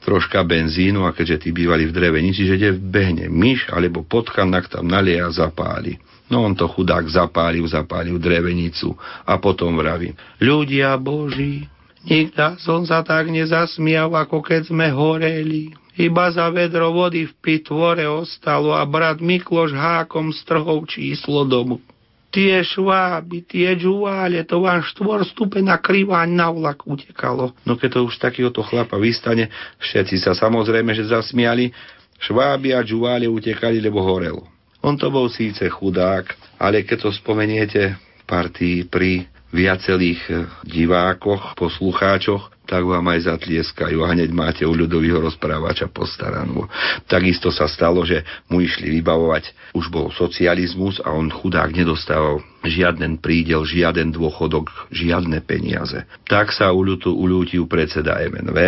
troška 0.00 0.40
benzínu 0.42 1.04
a 1.04 1.12
keďže 1.12 1.46
tí 1.46 1.50
bývali 1.52 1.88
v 1.88 1.94
drevenici, 1.94 2.48
že 2.48 2.56
kde 2.56 2.70
behne 2.76 3.26
myš 3.28 3.68
alebo 3.70 4.02
potkan, 4.02 4.48
tak 4.50 4.72
tam 4.72 4.88
nalie 4.88 5.20
a 5.20 5.28
zapáli. 5.28 6.00
No 6.30 6.46
on 6.46 6.54
to 6.54 6.70
chudák 6.70 7.04
zapálil, 7.10 7.66
zapálil 7.66 8.16
drevenicu 8.16 8.94
a 9.26 9.36
potom 9.36 9.74
vraví, 9.74 10.14
ľudia 10.38 10.94
boží, 10.96 11.66
nikda 12.06 12.54
som 12.62 12.86
sa 12.86 13.02
tak 13.02 13.28
nezasmial, 13.28 14.14
ako 14.14 14.40
keď 14.40 14.70
sme 14.70 14.88
horeli. 14.94 15.74
Iba 16.00 16.32
za 16.32 16.48
vedro 16.48 16.94
vody 16.96 17.28
v 17.28 17.34
pitvore 17.44 18.06
ostalo 18.08 18.72
a 18.72 18.86
brat 18.88 19.20
Mikloš 19.20 19.74
hákom 19.74 20.32
strhol 20.32 20.86
číslo 20.88 21.44
domu. 21.44 21.82
Tie 22.30 22.62
šváby, 22.62 23.42
tie 23.42 23.74
džuvále, 23.74 24.46
to 24.46 24.62
vám 24.62 24.86
štvor 24.86 25.26
stupená 25.26 25.82
kriváň 25.82 26.30
na 26.30 26.46
vlak 26.54 26.86
utekalo. 26.86 27.58
No 27.66 27.74
keď 27.74 27.98
to 27.98 28.00
už 28.06 28.22
takýhoto 28.22 28.62
chlapa 28.62 28.94
vystane, 29.02 29.50
všetci 29.82 30.22
sa 30.22 30.38
samozrejme, 30.38 30.94
že 30.94 31.10
zasmiali, 31.10 31.74
šváby 32.22 32.70
a 32.70 32.86
džuvále 32.86 33.26
utekali, 33.26 33.82
lebo 33.82 33.98
horelo. 34.06 34.46
On 34.80 34.94
to 34.94 35.10
bol 35.10 35.26
síce 35.26 35.66
chudák, 35.66 36.30
ale 36.56 36.86
keď 36.86 37.08
to 37.08 37.10
spomeniete 37.10 37.98
partii 38.24 38.86
pri 38.86 39.26
viacelých 39.50 40.22
eh, 40.30 40.46
divákoch, 40.64 41.58
poslucháčoch, 41.58 42.59
tak 42.70 42.86
vám 42.86 43.02
aj 43.10 43.26
zatlieskajú 43.26 44.06
a 44.06 44.14
hneď 44.14 44.30
máte 44.30 44.62
u 44.62 44.70
ľudového 44.70 45.18
rozprávača 45.18 45.90
postaranú. 45.90 46.70
Takisto 47.10 47.50
sa 47.50 47.66
stalo, 47.66 48.06
že 48.06 48.22
mu 48.46 48.62
išli 48.62 48.94
vybavovať, 49.02 49.74
už 49.74 49.90
bol 49.90 50.14
socializmus 50.14 51.02
a 51.02 51.10
on 51.10 51.34
chudák 51.34 51.74
nedostával 51.74 52.38
žiaden 52.62 53.18
prídel, 53.18 53.66
žiaden 53.66 54.14
dôchodok, 54.14 54.70
žiadne 54.94 55.42
peniaze. 55.42 56.06
Tak 56.30 56.54
sa 56.54 56.70
uľutil, 56.70 57.10
uľútil 57.10 57.66
predseda 57.66 58.22
MNV, 58.22 58.58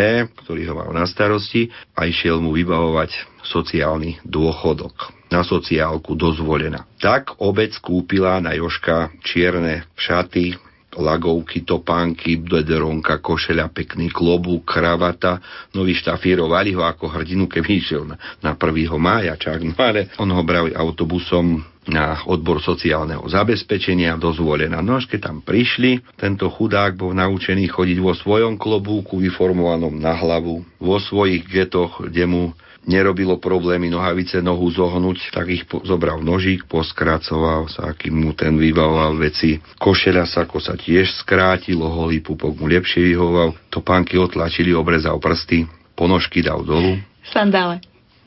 ktorý 0.42 0.66
ho 0.66 0.75
mal 0.82 0.90
na 0.90 1.06
starosti 1.06 1.71
a 1.94 2.02
išiel 2.02 2.42
mu 2.42 2.50
vybavovať 2.50 3.14
sociálny 3.47 4.18
dôchodok 4.26 5.14
na 5.30 5.47
sociálku 5.47 6.18
dozvolená. 6.18 6.90
Tak 6.99 7.38
obec 7.38 7.73
kúpila 7.78 8.42
na 8.42 8.52
Joška 8.59 9.14
čierne 9.23 9.87
šaty, 9.94 10.71
lagovky, 10.92 11.64
topánky, 11.64 12.37
blederonka, 12.40 13.20
košeľa, 13.25 13.72
pekný 13.72 14.12
klobúk, 14.12 14.68
kravata, 14.68 15.40
no 15.72 15.88
vyštafírovali 15.88 16.76
ho 16.76 16.84
ako 16.84 17.08
hrdinu, 17.08 17.49
keby 17.49 17.70
išiel 17.80 18.04
na, 18.04 18.16
na 18.44 18.52
1. 18.52 18.92
mája 19.00 19.34
čak, 19.40 19.64
no 19.64 19.72
ale 19.80 20.12
on 20.20 20.28
ho 20.28 20.42
brali 20.44 20.76
autobusom 20.76 21.64
na 21.82 22.22
odbor 22.30 22.62
sociálneho 22.62 23.26
zabezpečenia 23.26 24.14
dozvolená. 24.14 24.78
No 24.78 25.02
až 25.02 25.11
keď 25.11 25.32
tam 25.32 25.38
prišli, 25.42 25.99
tento 26.14 26.46
chudák 26.46 26.94
bol 26.94 27.11
naučený 27.11 27.66
chodiť 27.75 27.99
vo 27.99 28.14
svojom 28.14 28.54
klobúku 28.54 29.18
vyformovanom 29.18 29.99
na 29.99 30.14
hlavu, 30.14 30.62
vo 30.78 30.96
svojich 31.02 31.42
getoch, 31.50 32.06
kde 32.06 32.25
mu 32.30 32.42
nerobilo 32.86 33.38
problémy 33.38 33.86
nohavice 33.86 34.42
nohu 34.42 34.66
zohnúť, 34.70 35.30
tak 35.30 35.46
ich 35.50 35.64
po, 35.66 35.82
zobral 35.86 36.18
nožík, 36.22 36.66
poskracoval 36.66 37.70
sa, 37.70 37.94
akým 37.94 38.14
mu 38.14 38.30
ten 38.34 38.58
vybavoval 38.58 39.18
veci. 39.18 39.62
Košeľa 39.78 40.26
ako 40.26 40.58
sa 40.58 40.74
tiež 40.74 41.22
skrátilo, 41.22 41.86
holý 41.86 42.18
pupok 42.18 42.58
mu 42.58 42.66
lepšie 42.66 43.14
vyhoval, 43.14 43.54
topánky 43.70 44.18
otlačili, 44.18 44.74
obrezal 44.74 45.22
prsty, 45.22 45.66
ponožky 45.94 46.42
dal 46.42 46.66
dolu. 46.66 46.98
Sandále. 47.22 47.78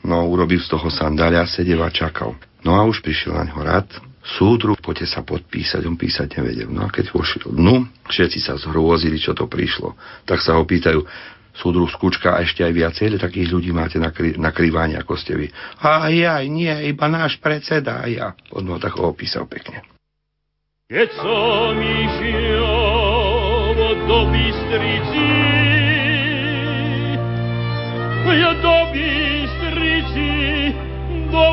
No, 0.06 0.24
urobil 0.30 0.62
z 0.62 0.70
toho 0.70 0.88
sandáľa, 0.88 1.50
sedel 1.50 1.82
a 1.82 1.90
čakal. 1.90 2.38
No 2.62 2.78
a 2.78 2.86
už 2.86 3.02
prišiel 3.02 3.36
na 3.36 3.44
ňo 3.50 3.60
rad, 3.60 3.88
súdru, 4.26 4.74
poďte 4.78 5.06
sa 5.06 5.22
podpísať, 5.22 5.86
on 5.86 5.94
písať 5.94 6.38
nevedel. 6.38 6.70
No 6.70 6.86
a 6.86 6.90
keď 6.90 7.14
vošiel 7.14 7.54
dnu, 7.54 7.86
všetci 8.10 8.38
sa 8.42 8.58
zhrôzili, 8.58 9.18
čo 9.22 9.34
to 9.34 9.46
prišlo. 9.46 9.94
Tak 10.26 10.42
sa 10.42 10.58
ho 10.58 10.66
pýtajú, 10.66 11.02
súdruh 11.60 11.88
Skúčka 11.88 12.36
a 12.36 12.42
ešte 12.44 12.62
aj 12.64 12.72
viacej 12.72 13.18
takých 13.20 13.48
ľudí 13.52 13.70
máte 13.72 13.96
na, 13.96 14.12
kri- 14.12 14.36
na 14.36 14.52
krývanie, 14.52 14.96
ako 15.00 15.16
ste 15.16 15.34
vy. 15.34 15.46
A 15.80 16.08
ja, 16.12 16.40
nie, 16.44 16.72
iba 16.88 17.06
náš 17.08 17.40
predseda 17.40 18.04
a 18.04 18.06
ja. 18.06 18.28
On 18.52 18.64
ho 18.68 18.76
tak 18.76 18.96
opísal 19.00 19.48
pekne. 19.48 19.82
Keď 20.86 21.08
som 21.18 21.74
išiel 21.82 22.76
do 24.06 24.18
Bystrici, 24.30 25.28
do 28.62 28.76
Bystrici, 28.94 30.30
do 31.30 31.46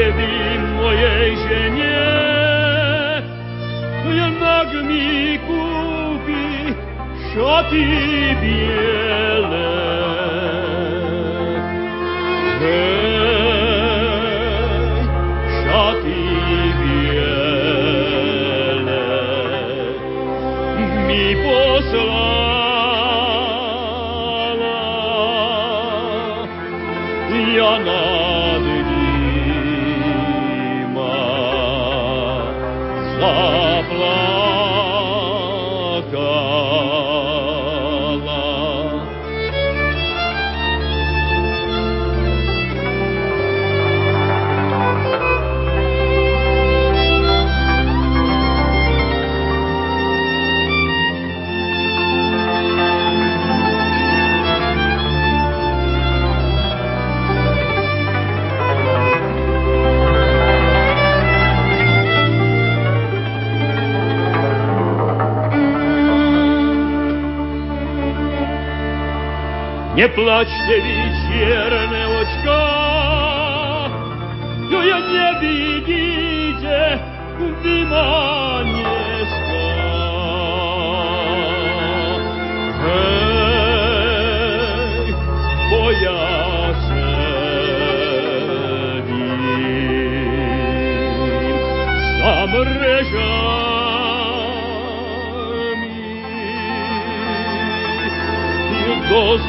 Odkážte 0.00 0.16
vy 0.16 0.29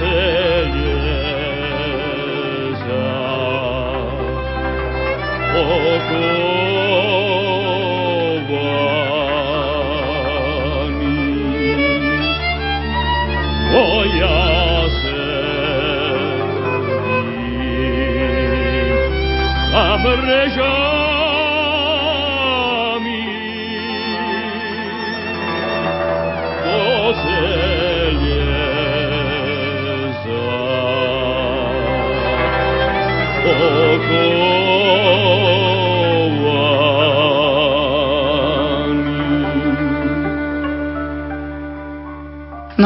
say 0.01 0.30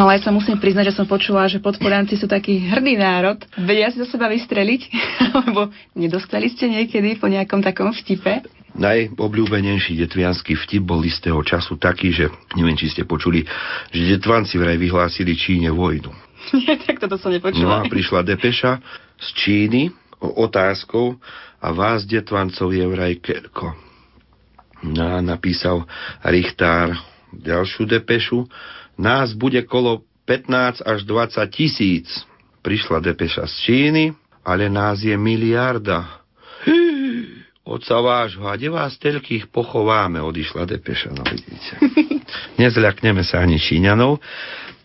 No 0.05 0.13
ale 0.13 0.21
ja 0.21 0.29
sa 0.29 0.37
musím 0.37 0.61
priznať, 0.61 0.93
že 0.93 1.01
som 1.01 1.09
počula, 1.09 1.49
že 1.49 1.57
podporanci 1.57 2.13
sú 2.13 2.29
taký 2.29 2.61
hrdý 2.61 2.93
národ. 2.93 3.41
Vedia 3.57 3.89
si 3.89 3.97
do 3.97 4.05
seba 4.05 4.29
vystreliť? 4.29 4.81
Alebo 5.33 5.73
nedostali 5.97 6.45
ste 6.45 6.69
niekedy 6.69 7.17
po 7.17 7.25
nejakom 7.25 7.65
takom 7.65 7.89
vtipe? 7.89 8.45
Najobľúbenejší 8.77 9.97
detvianský 9.97 10.61
vtip 10.61 10.85
bol 10.85 11.01
istého 11.01 11.41
času 11.41 11.81
taký, 11.81 12.13
že 12.13 12.29
neviem, 12.53 12.77
či 12.77 12.93
ste 12.93 13.01
počuli, 13.01 13.49
že 13.89 14.13
detvanci 14.13 14.61
vraj 14.61 14.77
vyhlásili 14.77 15.33
Číne 15.33 15.73
vojnu. 15.73 16.13
Tak 16.85 17.01
toto 17.01 17.17
som 17.17 17.33
No 17.33 17.41
nepočula. 17.41 17.81
a 17.81 17.89
prišla 17.89 18.21
depeša 18.21 18.77
z 19.17 19.27
Číny 19.33 19.89
otázkou 20.21 21.17
a 21.57 21.73
vás 21.73 22.05
detvancov 22.05 22.69
je 22.69 22.85
vraj 22.85 23.17
keľko. 23.17 23.73
No 24.85 25.17
a 25.17 25.17
napísal 25.17 25.89
Richtár 26.21 26.93
ďalšiu 27.33 27.89
depešu. 27.89 28.45
Nás 28.95 29.35
bude 29.35 29.61
kolo 29.67 30.07
15 30.25 30.81
až 30.81 31.03
20 31.03 31.45
tisíc. 31.51 32.07
Prišla 32.65 33.03
depeša 33.03 33.45
z 33.45 33.55
Číny, 33.61 34.03
ale 34.41 34.71
nás 34.71 35.03
je 35.05 35.13
miliarda. 35.13 36.23
Oca 37.65 37.97
vášho, 37.97 38.45
a 38.45 38.53
kde 38.53 38.69
vás 38.69 38.93
telkých 39.01 39.49
pochováme, 39.49 40.21
odišla 40.21 40.69
depeša, 40.69 41.17
no 41.17 41.25
vidíte. 41.25 41.81
Nezľakneme 42.61 43.25
sa 43.25 43.41
ani 43.41 43.57
Číňanov. 43.57 44.21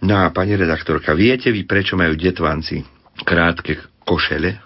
No 0.00 0.14
a 0.16 0.32
pani 0.32 0.56
redaktorka, 0.56 1.12
viete 1.12 1.52
vy, 1.52 1.68
prečo 1.68 1.92
majú 1.96 2.16
detvanci 2.16 2.80
krátke 3.20 3.76
košele, 4.08 4.56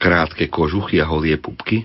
krátke 0.00 0.48
kožuchy 0.48 1.04
a 1.04 1.06
holie 1.08 1.36
pupky? 1.36 1.84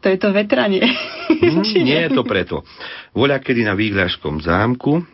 To 0.00 0.06
je 0.08 0.18
to 0.20 0.32
vetranie. 0.32 0.80
Či 1.68 1.84
nie 1.84 1.98
je 2.08 2.10
to 2.16 2.22
preto. 2.24 2.64
Voľa 3.12 3.40
kedy 3.40 3.68
na 3.68 3.76
Výgľažskom 3.76 4.40
zámku 4.40 5.04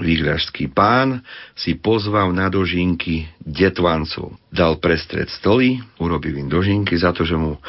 Výgľažský 0.00 0.72
pán 0.72 1.20
si 1.52 1.76
pozval 1.76 2.32
na 2.32 2.48
dožinky 2.48 3.28
detvancov. 3.38 4.40
Dal 4.48 4.80
prestred 4.80 5.28
stoly, 5.28 5.76
urobil 6.00 6.40
im 6.40 6.48
dožinky 6.48 6.96
za 6.96 7.12
to, 7.12 7.28
že 7.28 7.36
mu 7.36 7.60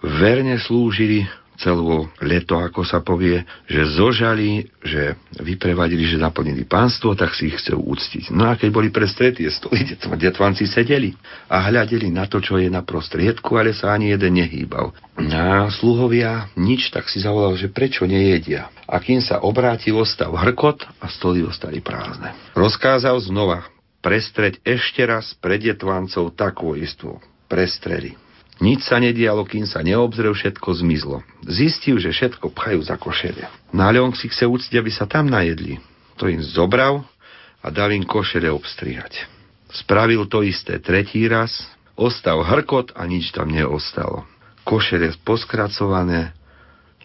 verne 0.00 0.54
slúžili 0.56 1.26
celé 1.60 2.08
leto, 2.24 2.56
ako 2.56 2.82
sa 2.82 3.04
povie, 3.04 3.44
že 3.68 3.84
zožali, 3.94 4.64
že 4.80 5.14
vyprevadili, 5.38 6.08
že 6.08 6.16
naplnili 6.16 6.64
pánstvo, 6.64 7.12
tak 7.12 7.36
si 7.36 7.52
ich 7.52 7.60
chcel 7.60 7.76
úctiť. 7.76 8.32
No 8.32 8.48
a 8.48 8.56
keď 8.56 8.68
boli 8.72 8.88
prestretie 8.88 9.52
stoly, 9.52 9.84
detv- 9.84 10.16
detvanci 10.16 10.64
sedeli 10.64 11.12
a 11.52 11.68
hľadeli 11.68 12.08
na 12.08 12.24
to, 12.24 12.40
čo 12.40 12.56
je 12.56 12.72
na 12.72 12.80
prostriedku, 12.80 13.60
ale 13.60 13.76
sa 13.76 13.92
ani 13.92 14.16
jeden 14.16 14.40
nehýbal. 14.40 14.96
A 15.20 15.68
sluhovia 15.68 16.48
nič, 16.56 16.88
tak 16.88 17.12
si 17.12 17.20
zavolal, 17.20 17.54
že 17.60 17.68
prečo 17.68 18.08
nejedia. 18.08 18.72
A 18.88 18.96
kým 18.98 19.20
sa 19.20 19.44
obrátil, 19.44 20.00
ostal 20.00 20.32
hrkot 20.32 20.88
a 20.98 21.06
stoly 21.12 21.44
ostali 21.44 21.84
prázdne. 21.84 22.32
Rozkázal 22.56 23.20
znova 23.28 23.68
prestreť 24.00 24.64
ešte 24.64 25.04
raz 25.04 25.36
pred 25.36 25.60
detvancov 25.60 26.32
takú 26.32 26.72
istú. 26.72 27.20
Prestreli. 27.46 28.16
Nič 28.60 28.84
sa 28.84 29.00
nedialo, 29.00 29.48
kým 29.48 29.64
sa 29.64 29.80
neobzrel, 29.80 30.36
všetko 30.36 30.84
zmizlo. 30.84 31.24
Zistil, 31.48 31.96
že 31.96 32.12
všetko 32.12 32.52
pchajú 32.52 32.80
za 32.84 33.00
košele. 33.00 33.48
Na 33.72 33.88
Leon 33.88 34.12
si 34.12 34.28
chce 34.28 34.44
úcť, 34.44 34.76
aby 34.76 34.92
sa 34.92 35.08
tam 35.08 35.32
najedli. 35.32 35.80
To 36.20 36.28
im 36.28 36.44
zobral 36.44 37.08
a 37.64 37.72
dal 37.72 37.88
im 37.96 38.04
košele 38.04 38.52
obstrihať. 38.52 39.24
Spravil 39.72 40.28
to 40.28 40.44
isté 40.44 40.76
tretí 40.76 41.24
raz, 41.24 41.64
ostal 41.96 42.44
hrkot 42.44 42.92
a 42.92 43.08
nič 43.08 43.32
tam 43.32 43.48
neostalo. 43.48 44.28
Košele 44.68 45.16
poskracované, 45.24 46.36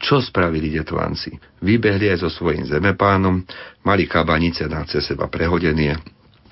čo 0.04 0.20
spravili 0.20 0.76
detvanci? 0.76 1.39
Vybehli 1.63 2.12
aj 2.12 2.28
so 2.28 2.30
svojím 2.30 2.68
zemepánom, 2.68 3.48
mali 3.88 4.12
kabanice 4.12 4.68
na 4.68 4.84
cez 4.84 5.08
seba 5.08 5.32
prehodenie, 5.32 5.96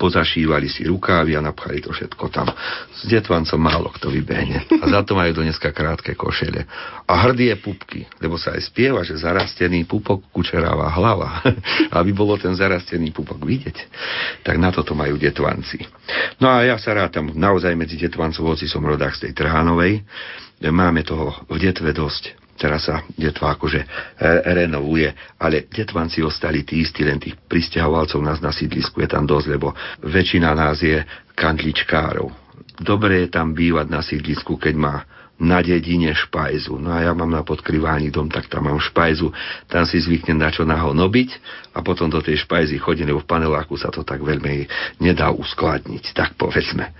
pozašívali 0.04 0.68
si 0.68 0.84
rukávy 0.84 1.32
a 1.32 1.40
napchali 1.40 1.80
to 1.80 1.88
všetko 1.88 2.28
tam. 2.28 2.52
S 2.92 3.08
detvancom 3.08 3.56
málo 3.56 3.88
kto 3.88 4.12
vybehne. 4.12 4.68
A 4.68 4.84
za 4.84 5.00
to 5.00 5.16
majú 5.16 5.32
do 5.32 5.40
dneska 5.40 5.72
krátke 5.72 6.12
košele. 6.12 6.68
A 7.08 7.12
hrdie 7.24 7.56
pupky, 7.56 8.04
lebo 8.20 8.36
sa 8.36 8.52
aj 8.52 8.68
spieva, 8.68 9.00
že 9.00 9.16
zarastený 9.16 9.88
pupok 9.88 10.28
kučeráva 10.28 10.92
hlava. 10.92 11.40
Aby 11.96 12.12
bolo 12.12 12.36
ten 12.36 12.52
zarastený 12.52 13.16
pupok 13.16 13.40
vidieť. 13.40 13.76
Tak 14.44 14.60
na 14.60 14.68
toto 14.68 14.92
majú 14.92 15.16
detvanci. 15.16 15.80
No 16.36 16.52
a 16.52 16.68
ja 16.68 16.76
sa 16.76 16.92
rátam 16.92 17.32
naozaj 17.32 17.72
medzi 17.72 17.96
detvancov, 17.96 18.44
hoci 18.44 18.68
som 18.68 18.84
rodák 18.84 19.16
z 19.16 19.32
tej 19.32 19.40
Trhánovej. 19.40 20.04
Máme 20.60 21.00
toho 21.00 21.32
v 21.48 21.56
detve 21.64 21.96
dosť 21.96 22.43
teraz 22.54 22.86
sa 22.86 23.02
detva 23.18 23.54
akože 23.54 23.80
e, 23.82 23.86
renovuje, 24.54 25.10
ale 25.38 25.66
detvanci 25.68 26.22
ostali 26.22 26.62
tí 26.62 26.80
istí, 26.82 27.02
len 27.02 27.18
tých 27.18 27.38
pristahovalcov 27.46 28.22
nás 28.22 28.38
na 28.38 28.54
sídlisku 28.54 29.02
je 29.02 29.08
tam 29.10 29.26
dosť, 29.26 29.46
lebo 29.50 29.74
väčšina 30.06 30.54
nás 30.54 30.80
je 30.80 31.02
kandličkárov. 31.34 32.30
Dobre 32.74 33.26
je 33.26 33.28
tam 33.30 33.54
bývať 33.54 33.86
na 33.86 34.02
sídlisku, 34.02 34.58
keď 34.58 34.74
má 34.74 34.96
na 35.38 35.58
dedine 35.62 36.14
špajzu. 36.14 36.78
No 36.78 36.94
a 36.94 37.02
ja 37.02 37.12
mám 37.14 37.30
na 37.30 37.42
podkryvání 37.42 38.10
dom, 38.14 38.30
tak 38.30 38.46
tam 38.46 38.70
mám 38.70 38.78
špajzu, 38.78 39.34
tam 39.66 39.82
si 39.82 39.98
zvyknem 39.98 40.38
na 40.38 40.50
čo 40.54 40.62
naho 40.62 40.94
nobiť 40.94 41.30
a 41.74 41.82
potom 41.82 42.06
do 42.06 42.22
tej 42.22 42.46
špajzy 42.46 42.78
chodím, 42.78 43.10
lebo 43.10 43.22
v 43.22 43.30
paneláku 43.30 43.74
sa 43.74 43.90
to 43.90 44.06
tak 44.06 44.22
veľmi 44.22 44.70
nedá 45.02 45.34
uskladniť, 45.34 46.14
tak 46.14 46.38
povedzme. 46.38 46.94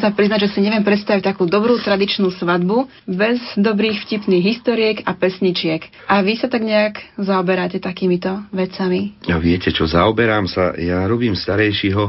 Sa 0.00 0.10
priznať, 0.10 0.48
že 0.48 0.52
si 0.56 0.60
neviem 0.64 0.80
predstaviť 0.80 1.22
takú 1.22 1.44
dobrú 1.44 1.76
tradičnú 1.76 2.32
svadbu 2.32 2.88
bez 3.04 3.38
dobrých 3.60 4.08
vtipných 4.08 4.44
historiek 4.44 4.96
a 5.04 5.12
pesničiek. 5.12 5.84
A 6.08 6.24
vy 6.24 6.40
sa 6.40 6.48
tak 6.48 6.64
nejak 6.64 7.20
zaoberáte 7.20 7.78
takýmito 7.78 8.40
vecami? 8.50 9.14
Ja 9.28 9.36
viete 9.36 9.68
čo, 9.68 9.84
zaoberám 9.84 10.48
sa, 10.48 10.72
ja 10.80 11.04
robím 11.04 11.36
starejšího 11.36 12.04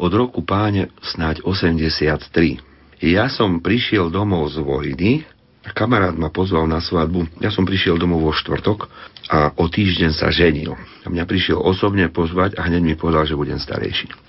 od 0.00 0.12
roku 0.12 0.40
páne 0.40 0.88
snáď 1.04 1.44
83. 1.44 2.58
Ja 3.04 3.28
som 3.28 3.60
prišiel 3.60 4.08
domov 4.08 4.56
z 4.56 4.64
vojny, 4.64 5.28
kamarát 5.76 6.16
ma 6.16 6.32
pozval 6.32 6.64
na 6.64 6.80
svadbu. 6.80 7.28
Ja 7.44 7.52
som 7.52 7.68
prišiel 7.68 8.00
domov 8.00 8.24
vo 8.24 8.32
štvrtok 8.32 8.88
a 9.28 9.52
o 9.58 9.68
týždeň 9.68 10.10
sa 10.16 10.32
ženil. 10.32 10.72
A 11.04 11.06
mňa 11.12 11.24
prišiel 11.28 11.60
osobne 11.60 12.08
pozvať 12.08 12.56
a 12.56 12.64
hneď 12.64 12.82
mi 12.82 12.94
povedal, 12.96 13.28
že 13.28 13.36
budem 13.36 13.60
starejší. 13.60 14.25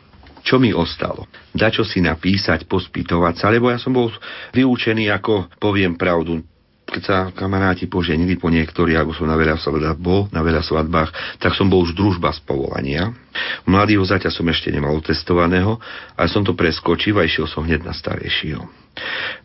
Čo 0.48 0.64
mi 0.64 0.72
ostalo? 0.72 1.28
Dačo 1.52 1.84
si 1.84 2.00
napísať, 2.00 2.64
pospýtovať 2.72 3.36
sa, 3.36 3.52
lebo 3.52 3.68
ja 3.68 3.76
som 3.76 3.92
bol 3.92 4.08
vyučený 4.56 5.12
ako 5.12 5.52
poviem 5.60 6.00
pravdu, 6.00 6.40
keď 6.88 7.04
sa 7.04 7.18
kamaráti 7.36 7.92
poženili 7.92 8.40
po 8.40 8.48
niektorí, 8.48 8.96
alebo 8.96 9.12
som 9.12 9.28
na 9.28 9.36
veľa 9.36 9.60
svadbách 9.60 10.00
bol, 10.00 10.32
na 10.32 10.40
veľa 10.40 10.64
svadbách, 10.64 11.36
tak 11.36 11.52
som 11.52 11.68
bol 11.68 11.84
už 11.84 11.92
družba 11.92 12.32
z 12.32 12.40
povolania. 12.48 13.12
Mladého 13.68 14.00
zaťa 14.08 14.32
som 14.32 14.48
ešte 14.48 14.72
nemal 14.72 14.96
testovaného, 15.04 15.84
ale 16.16 16.32
som 16.32 16.48
to 16.48 16.56
preskočil 16.56 17.20
a 17.20 17.28
išiel 17.28 17.44
som 17.44 17.68
hneď 17.68 17.84
na 17.84 17.92
starejšieho. 17.92 18.64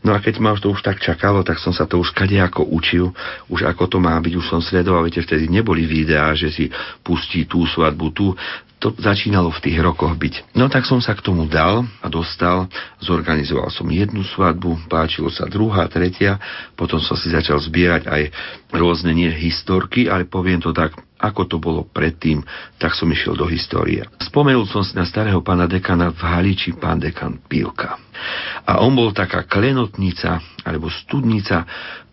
No 0.06 0.14
a 0.14 0.22
keď 0.22 0.38
ma 0.38 0.54
to 0.54 0.70
už 0.70 0.80
tak 0.86 1.02
čakalo, 1.02 1.42
tak 1.42 1.58
som 1.58 1.74
sa 1.74 1.84
to 1.84 1.98
už 1.98 2.14
kade 2.14 2.38
ako 2.38 2.62
učil, 2.72 3.10
už 3.50 3.66
ako 3.68 3.90
to 3.90 3.98
má 3.98 4.16
byť, 4.22 4.32
už 4.38 4.46
som 4.46 4.62
sledoval, 4.62 5.04
viete, 5.04 5.20
vtedy 5.20 5.50
neboli 5.50 5.84
videá, 5.84 6.32
že 6.38 6.48
si 6.48 6.64
pustí 7.04 7.44
tú 7.44 7.66
svadbu, 7.68 8.06
tú, 8.14 8.32
to 8.82 8.90
začínalo 8.98 9.54
v 9.54 9.62
tých 9.62 9.78
rokoch 9.78 10.18
byť. 10.18 10.58
No 10.58 10.66
tak 10.66 10.82
som 10.90 10.98
sa 10.98 11.14
k 11.14 11.22
tomu 11.22 11.46
dal 11.46 11.86
a 12.02 12.06
dostal, 12.10 12.66
zorganizoval 12.98 13.70
som 13.70 13.86
jednu 13.86 14.26
svadbu, 14.26 14.90
páčilo 14.90 15.30
sa 15.30 15.46
druhá, 15.46 15.86
tretia, 15.86 16.42
potom 16.74 16.98
som 16.98 17.14
si 17.14 17.30
začal 17.30 17.62
zbierať 17.62 18.10
aj 18.10 18.22
rôzne 18.74 19.14
nie 19.14 19.30
historky, 19.30 20.10
ale 20.10 20.26
poviem 20.26 20.58
to 20.58 20.74
tak, 20.74 20.98
ako 21.22 21.46
to 21.46 21.56
bolo 21.62 21.86
predtým, 21.86 22.42
tak 22.82 22.98
som 22.98 23.06
išiel 23.06 23.38
do 23.38 23.46
histórie. 23.46 24.02
Spomenul 24.18 24.66
som 24.66 24.82
si 24.82 24.98
na 24.98 25.06
starého 25.06 25.38
pána 25.46 25.70
dekana 25.70 26.10
v 26.10 26.18
Haliči, 26.18 26.74
pán 26.74 26.98
dekan 26.98 27.38
Pílka. 27.46 27.94
A 28.66 28.82
on 28.82 28.98
bol 28.98 29.14
taká 29.14 29.46
klenotnica, 29.46 30.42
alebo 30.66 30.90
studnica 30.90 31.62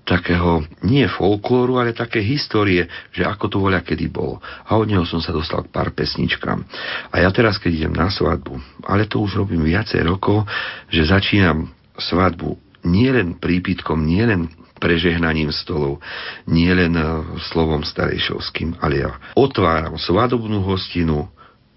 takého, 0.10 0.66
nie 0.82 1.06
folklóru, 1.06 1.78
ale 1.78 1.94
také 1.94 2.18
histórie, 2.26 2.90
že 3.14 3.22
ako 3.22 3.46
to 3.46 3.58
voľa 3.62 3.86
kedy 3.86 4.10
bolo. 4.10 4.42
A 4.42 4.74
od 4.74 4.90
neho 4.90 5.06
som 5.06 5.22
sa 5.22 5.30
dostal 5.30 5.62
k 5.62 5.70
pár 5.70 5.94
pesničkám. 5.94 6.66
A 7.14 7.16
ja 7.22 7.30
teraz, 7.30 7.62
keď 7.62 7.86
idem 7.86 7.94
na 7.94 8.10
svadbu, 8.10 8.58
ale 8.90 9.06
to 9.06 9.22
už 9.22 9.46
robím 9.46 9.62
viacej 9.62 10.02
rokov, 10.02 10.50
že 10.90 11.06
začínam 11.06 11.70
svadbu 12.02 12.58
nielen 12.82 13.38
prípitkom, 13.38 14.02
nielen 14.02 14.50
prežehnaním 14.80 15.52
stolov, 15.52 16.00
nielen 16.48 16.96
e, 16.96 17.04
slovom 17.52 17.84
starejšovským, 17.84 18.80
ale 18.80 19.04
ja 19.04 19.12
otváram 19.36 20.00
svadobnú 20.00 20.64
hostinu 20.64 21.28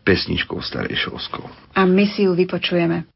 pesničkou 0.07 0.62
starejšovskou. 0.62 1.75
A 1.75 1.83
my 1.83 2.07
si 2.07 2.31
ju 2.31 2.33
vypočujeme. 2.33 3.11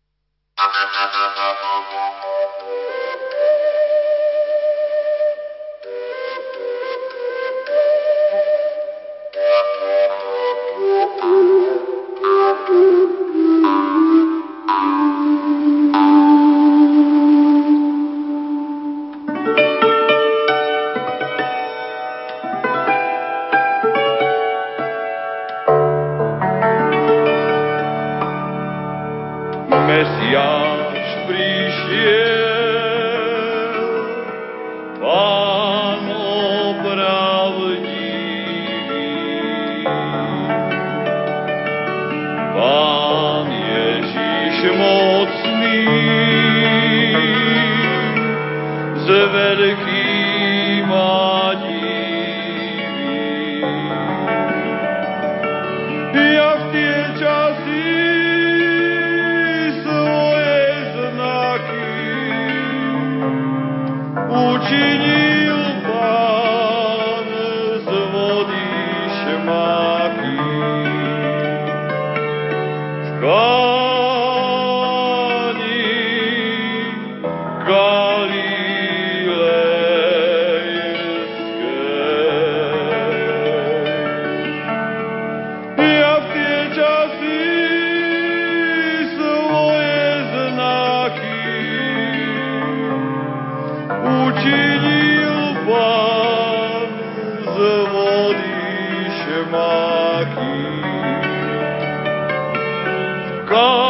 God. 103.46 103.86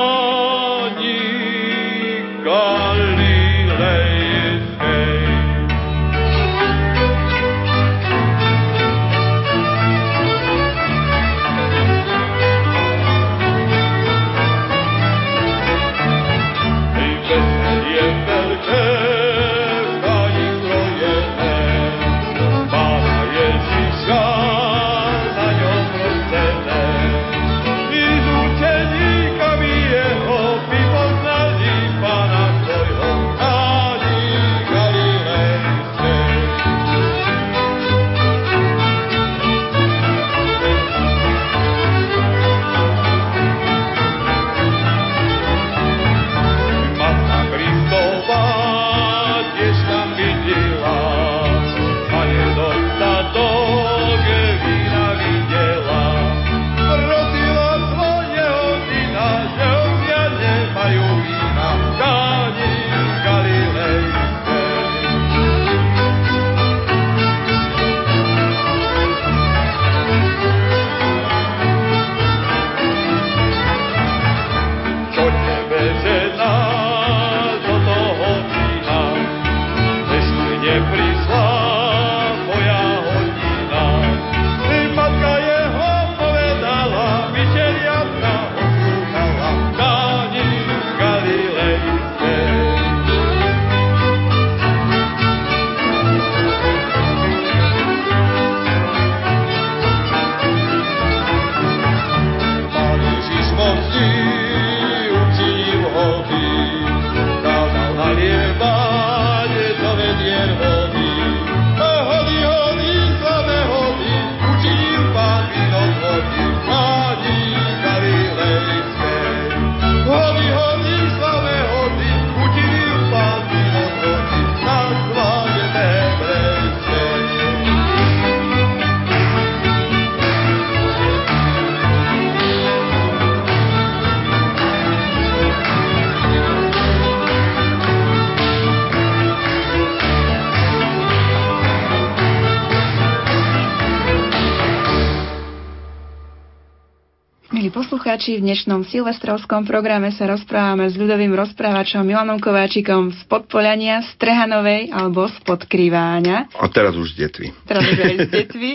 Poslucháči, 148.16 148.40
v 148.40 148.48
dnešnom 148.48 148.80
silvestrovskom 148.82 149.68
programe 149.68 150.08
sa 150.08 150.24
rozprávame 150.24 150.88
s 150.88 150.96
ľudovým 150.96 151.36
rozprávačom 151.36 152.00
Milanom 152.00 152.40
Kováčikom 152.40 153.12
z 153.12 153.20
Podpoliania, 153.28 154.00
z 154.00 154.16
Trehanovej 154.16 154.88
alebo 154.88 155.28
z 155.28 155.36
Podkrýváňa. 155.44 156.48
A 156.48 156.64
teraz 156.72 156.96
už 156.96 157.12
z 157.12 157.28
Detvy. 157.28 157.52
Teraz 157.68 157.84
už 157.84 157.98
aj 158.00 158.16
z 158.16 158.28
Detvy. 158.32 158.72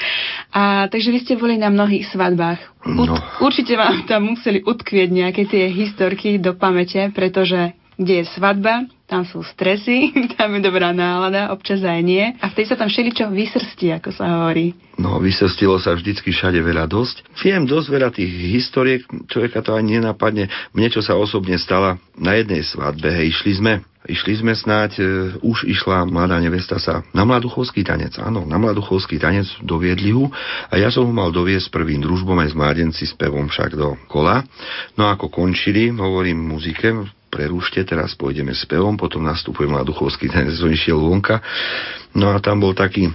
A 0.60 0.84
takže 0.86 1.08
vy 1.08 1.18
ste 1.18 1.34
boli 1.34 1.56
na 1.56 1.72
mnohých 1.72 2.12
svadbách. 2.12 2.60
Ut- 2.84 3.08
No. 3.08 3.16
Určite 3.40 3.72
vám 3.72 4.04
tam 4.04 4.36
museli 4.36 4.60
utkvieť 4.60 5.08
nejaké 5.08 5.48
tie 5.48 5.64
historky 5.66 6.36
do 6.36 6.52
pamäte, 6.52 7.08
pretože 7.08 7.72
kde 7.96 8.20
je 8.20 8.24
svadba, 8.28 8.84
tam 9.04 9.28
sú 9.28 9.44
stresy, 9.44 10.12
tam 10.36 10.56
je 10.56 10.60
dobrá 10.64 10.90
nálada, 10.96 11.52
občas 11.52 11.84
aj 11.84 12.00
nie. 12.00 12.24
A 12.40 12.48
vtedy 12.48 12.72
sa 12.72 12.76
tam 12.80 12.88
všeličo 12.88 13.28
vysrstí, 13.28 13.92
ako 13.92 14.10
sa 14.10 14.24
hovorí. 14.40 14.72
No, 14.96 15.20
vysostilo 15.20 15.76
sa 15.76 15.92
vždycky 15.92 16.32
všade 16.32 16.58
veľa 16.62 16.88
dosť. 16.88 17.26
Viem 17.44 17.68
dosť 17.68 17.88
veľa 17.90 18.08
tých 18.14 18.30
historiek, 18.30 19.02
človeka 19.28 19.60
to 19.60 19.76
ani 19.76 20.00
nenapadne. 20.00 20.48
Mne, 20.72 20.88
čo 20.88 21.04
sa 21.04 21.18
osobne 21.18 21.60
stala 21.60 22.00
na 22.16 22.38
jednej 22.38 22.64
svadbe, 22.64 23.10
hej, 23.10 23.34
išli 23.34 23.52
sme 23.60 23.74
Išli 24.04 24.36
sme 24.36 24.52
snáď, 24.52 25.00
e, 25.00 25.04
už 25.40 25.64
išla 25.64 26.04
mladá 26.04 26.36
nevesta 26.36 26.76
sa 26.76 27.00
na 27.16 27.24
mladuchovský 27.24 27.80
tanec, 27.88 28.20
áno, 28.20 28.44
na 28.44 28.60
mladuchovský 28.60 29.16
tanec 29.16 29.48
doviedli 29.64 30.12
ho 30.12 30.28
a 30.68 30.76
ja 30.76 30.92
som 30.92 31.08
ho 31.08 31.12
mal 31.16 31.32
doviesť 31.32 31.72
prvým 31.72 32.04
družbom 32.04 32.36
aj 32.36 32.52
s 32.52 32.58
mládenci 32.58 33.02
s 33.08 33.16
pevom 33.16 33.48
však 33.48 33.72
do 33.72 33.96
kola. 34.12 34.44
No 35.00 35.08
ako 35.08 35.32
končili, 35.32 35.88
hovorím 35.88 36.36
muzike, 36.36 36.92
prerušte, 37.34 37.82
teraz 37.82 38.14
pôjdeme 38.14 38.54
s 38.54 38.62
pevom, 38.70 38.94
potom 38.94 39.26
nastupuje 39.26 39.66
mladuchovský 39.66 40.30
tanec, 40.30 40.54
som 40.54 40.70
išiel 40.70 41.02
vonka. 41.02 41.42
No 42.14 42.30
a 42.30 42.38
tam 42.38 42.62
bol 42.62 42.70
taký 42.70 43.10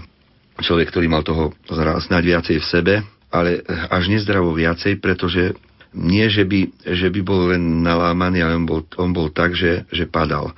človek, 0.59 0.91
ktorý 0.91 1.07
mal 1.07 1.23
toho 1.23 1.55
snáď 2.03 2.35
viacej 2.35 2.57
v 2.59 2.67
sebe, 2.67 2.93
ale 3.31 3.63
až 3.87 4.11
nezdravo 4.11 4.51
viacej, 4.51 4.99
pretože 4.99 5.55
nie, 5.95 6.27
že 6.27 6.43
by, 6.43 6.85
že 6.85 7.07
by 7.07 7.19
bol 7.23 7.55
len 7.55 7.81
nalámaný, 7.81 8.43
ale 8.43 8.59
on 8.59 8.67
bol, 8.67 8.81
on 8.99 9.09
bol 9.15 9.31
tak, 9.31 9.55
že, 9.55 9.87
že 9.89 10.05
padal. 10.05 10.51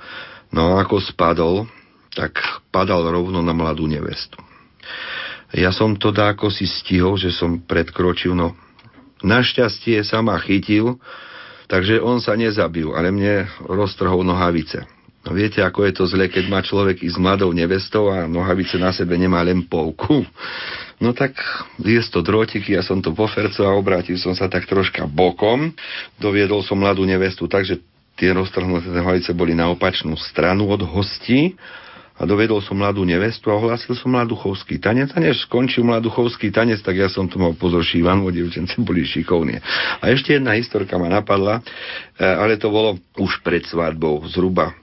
No 0.52 0.76
a 0.76 0.84
ako 0.84 1.00
spadol, 1.00 1.70
tak 2.12 2.36
padal 2.68 3.08
rovno 3.08 3.40
na 3.40 3.56
mladú 3.56 3.88
nevestu. 3.88 4.36
Ja 5.56 5.72
som 5.72 5.96
to 5.96 6.12
dáko 6.12 6.52
si 6.52 6.68
stihol, 6.68 7.16
že 7.16 7.32
som 7.32 7.60
predkročil, 7.60 8.36
no 8.36 8.56
našťastie 9.24 10.00
sa 10.04 10.20
ma 10.20 10.36
chytil, 10.40 11.00
takže 11.72 12.04
on 12.04 12.20
sa 12.20 12.36
nezabil, 12.36 12.92
ale 12.92 13.08
mne 13.08 13.48
roztrhol 13.64 14.20
nohavice. 14.20 14.84
No 15.24 15.32
viete, 15.32 15.64
ako 15.64 15.88
je 15.88 15.92
to 15.96 16.04
zle, 16.04 16.26
keď 16.28 16.44
má 16.50 16.60
človek 16.60 17.00
i 17.00 17.08
s 17.08 17.16
mladou 17.16 17.54
nevestou 17.54 18.12
a 18.12 18.28
nohavice 18.28 18.76
na 18.76 18.92
sebe 18.92 19.16
nemá 19.16 19.40
len 19.40 19.64
polku. 19.64 20.26
No 21.00 21.16
tak 21.16 21.38
viesť 21.78 22.18
to 22.18 22.20
drôtiky, 22.20 22.74
ja 22.76 22.82
som 22.82 23.00
to 23.00 23.14
pofercoval 23.16 23.72
a 23.72 23.78
obrátil 23.78 24.18
som 24.18 24.34
sa 24.34 24.50
tak 24.50 24.68
troška 24.68 25.06
bokom. 25.08 25.72
Doviedol 26.18 26.60
som 26.66 26.76
mladú 26.76 27.06
nevestu, 27.06 27.46
takže 27.46 27.80
tie 28.18 28.34
roztrhnuté 28.34 28.90
nohavice 28.92 29.32
boli 29.32 29.56
na 29.56 29.70
opačnú 29.70 30.18
stranu 30.18 30.68
od 30.68 30.82
hostí 30.84 31.56
a 32.18 32.22
dovedol 32.28 32.60
som 32.60 32.76
mladú 32.76 33.02
nevestu 33.08 33.48
a 33.48 33.56
ohlásil 33.56 33.96
som 33.96 34.12
mladuchovský 34.12 34.76
tanec 34.76 35.12
a 35.16 35.18
než 35.18 35.48
skončil 35.48 35.84
mladuchovský 35.86 36.52
tanec, 36.52 36.84
tak 36.84 37.00
ja 37.00 37.08
som 37.08 37.24
to 37.24 37.40
mal 37.40 37.56
pozor 37.56 37.80
šívan, 37.80 38.20
bo 38.20 38.28
dievčence 38.28 38.76
boli 38.84 39.08
šikovní. 39.08 39.56
A 40.00 40.12
ešte 40.12 40.36
jedna 40.36 40.52
historka 40.52 41.00
ma 41.00 41.08
napadla, 41.08 41.64
e, 42.16 42.24
ale 42.24 42.60
to 42.60 42.68
bolo 42.68 43.00
už 43.16 43.40
pred 43.40 43.64
svadbou, 43.64 44.20
zhruba 44.28 44.76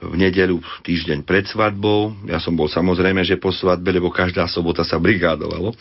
v 0.00 0.16
nedelu 0.16 0.56
týždeň 0.80 1.28
pred 1.28 1.44
svadbou. 1.44 2.16
Ja 2.24 2.40
som 2.40 2.56
bol 2.56 2.72
samozrejme, 2.72 3.20
že 3.20 3.36
po 3.36 3.52
svadbe, 3.52 3.92
lebo 3.92 4.08
každá 4.08 4.48
sobota 4.48 4.80
sa 4.80 4.96
brigádovalo. 4.96 5.76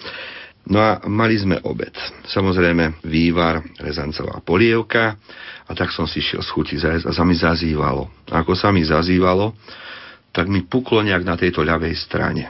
No 0.68 0.78
a 0.84 1.00
mali 1.08 1.40
sme 1.40 1.64
obed. 1.64 1.96
Samozrejme 2.28 3.02
vývar, 3.08 3.64
rezancová 3.80 4.44
polievka 4.44 5.16
a 5.66 5.72
tak 5.72 5.96
som 5.96 6.04
si 6.04 6.20
šiel 6.20 6.44
z 6.44 6.50
chuti 6.52 6.76
zajesť 6.76 7.08
a 7.08 7.16
sa 7.16 7.24
mi 7.24 7.34
zazývalo. 7.34 8.12
A 8.28 8.44
ako 8.44 8.54
sa 8.60 8.70
mi 8.70 8.84
zazývalo, 8.84 9.56
tak 10.32 10.48
mi 10.48 10.66
puklo 10.66 11.02
nejak 11.02 11.24
na 11.26 11.36
tejto 11.36 11.66
ľavej 11.66 11.96
strane. 11.98 12.50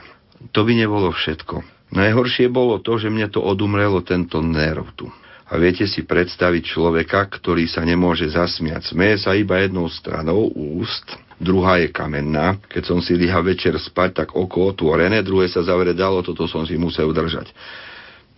To 0.52 0.64
by 0.64 0.72
nebolo 0.72 1.12
všetko. 1.12 1.80
Najhoršie 1.90 2.48
bolo 2.48 2.78
to, 2.78 2.96
že 2.96 3.10
mne 3.10 3.28
to 3.28 3.42
odumrelo 3.42 4.00
tento 4.06 4.38
nerv 4.40 4.94
tu. 4.94 5.10
A 5.50 5.58
viete 5.58 5.82
si 5.90 6.06
predstaviť 6.06 6.62
človeka, 6.62 7.26
ktorý 7.26 7.66
sa 7.66 7.82
nemôže 7.82 8.30
zasmiať. 8.30 8.94
Smeje 8.94 9.26
sa 9.26 9.34
iba 9.34 9.58
jednou 9.58 9.90
stranou 9.90 10.46
úst, 10.54 11.02
druhá 11.42 11.82
je 11.82 11.90
kamenná. 11.90 12.62
Keď 12.70 12.82
som 12.86 13.02
si 13.02 13.18
liha 13.18 13.42
večer 13.42 13.74
spať, 13.74 14.10
tak 14.22 14.28
oko 14.38 14.70
otvorené, 14.70 15.26
druhé 15.26 15.50
sa 15.50 15.66
zavre 15.66 15.90
dalo, 15.90 16.22
toto 16.22 16.46
som 16.46 16.62
si 16.62 16.78
musel 16.78 17.10
držať. 17.10 17.50